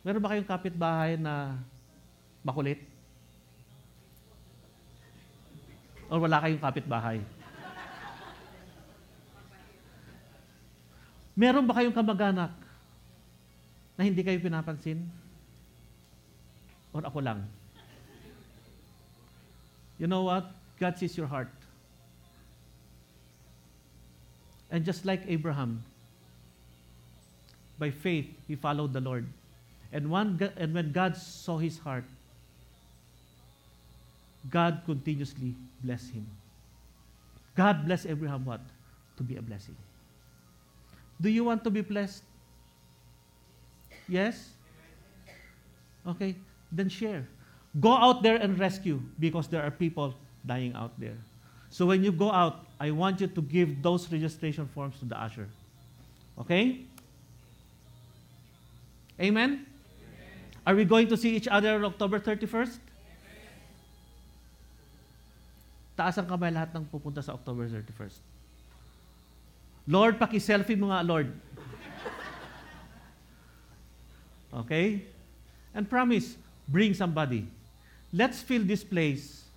[0.09, 1.53] Meron ba kayong kapitbahay na
[2.41, 2.81] makulit?
[6.09, 7.21] Or wala kayong kapitbahay?
[11.37, 12.49] Meron ba kayong kamag-anak
[13.93, 15.05] na hindi kayo pinapansin?
[16.89, 17.45] Or ako lang?
[20.01, 20.49] You know what?
[20.81, 21.53] God sees your heart.
[24.73, 25.85] And just like Abraham,
[27.77, 29.29] by faith, he followed the Lord.
[29.91, 32.03] And, one, and when God saw his heart,
[34.49, 36.27] God continuously blessed him.
[37.55, 38.61] God bless Abraham what?
[39.17, 39.75] To be a blessing.
[41.19, 42.23] Do you want to be blessed?
[44.07, 44.49] Yes?
[46.07, 46.35] Okay,
[46.71, 47.27] then share.
[47.79, 50.15] Go out there and rescue because there are people
[50.45, 51.17] dying out there.
[51.69, 55.19] So when you go out, I want you to give those registration forms to the
[55.19, 55.47] usher.
[56.39, 56.85] Okay?
[59.19, 59.65] Amen?
[60.69, 62.77] Are we going to see each other on October 31st?
[65.97, 68.21] Taas ang kamay lahat ng pupunta sa October 31st.
[69.89, 71.33] Lord, paki-selfie mo nga, Lord.
[74.61, 75.01] Okay?
[75.73, 76.37] And promise,
[76.69, 77.49] bring somebody.
[78.13, 79.49] Let's fill this place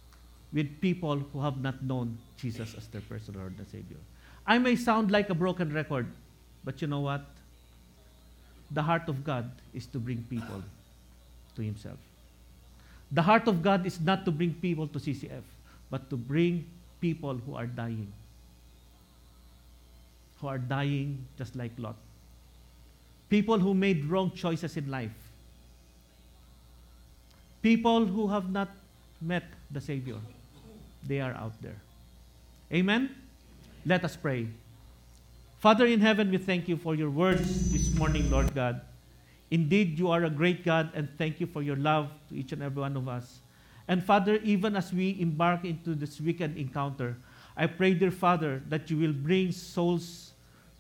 [0.49, 4.01] with people who have not known Jesus as their personal Lord and Savior.
[4.49, 6.09] I may sound like a broken record,
[6.65, 7.29] but you know what?
[8.73, 10.65] The heart of God is to bring people
[11.57, 11.99] to Himself.
[13.11, 15.43] The heart of God is not to bring people to CCF,
[15.91, 16.65] but to bring
[17.01, 18.11] people who are dying.
[20.41, 21.97] Who are dying just like Lot.
[23.29, 25.13] People who made wrong choices in life.
[27.63, 28.69] People who have not
[29.21, 30.17] met the Savior.
[31.07, 31.77] They are out there.
[32.73, 33.15] Amen?
[33.85, 34.49] Let us pray.
[35.61, 38.81] Father in heaven, we thank you for your words this morning, Lord God.
[39.53, 42.63] Indeed, you are a great God, and thank you for your love to each and
[42.63, 43.41] every one of us.
[43.87, 47.19] And Father, even as we embark into this weekend encounter,
[47.55, 50.33] I pray, dear Father, that you will bring souls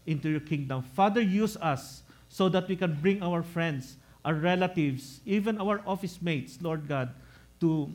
[0.06, 0.80] into your kingdom.
[0.80, 6.22] Father, use us so that we can bring our friends, our relatives, even our office
[6.22, 7.12] mates, Lord God,
[7.60, 7.92] to,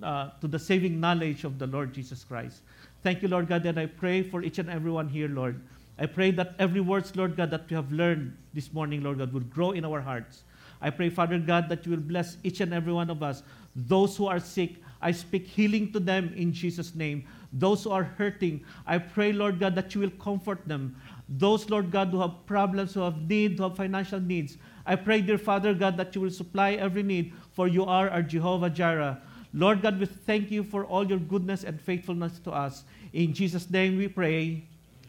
[0.00, 2.62] uh, to the saving knowledge of the Lord Jesus Christ.
[3.02, 5.60] Thank you, Lord God, and I pray for each and everyone here, Lord.
[6.00, 9.34] I pray that every words, Lord God, that we have learned this morning, Lord God,
[9.34, 10.44] would grow in our hearts.
[10.80, 13.42] I pray, Father God, that you will bless each and every one of us.
[13.76, 17.26] Those who are sick, I speak healing to them in Jesus' name.
[17.52, 20.96] Those who are hurting, I pray, Lord God, that you will comfort them.
[21.28, 25.20] Those, Lord God, who have problems, who have need, who have financial needs, I pray,
[25.20, 29.20] dear Father God, that you will supply every need, for you are our Jehovah Jireh.
[29.52, 32.84] Lord God, we thank you for all your goodness and faithfulness to us.
[33.12, 34.64] In Jesus' name we pray.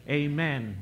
[0.08, 0.76] Amen.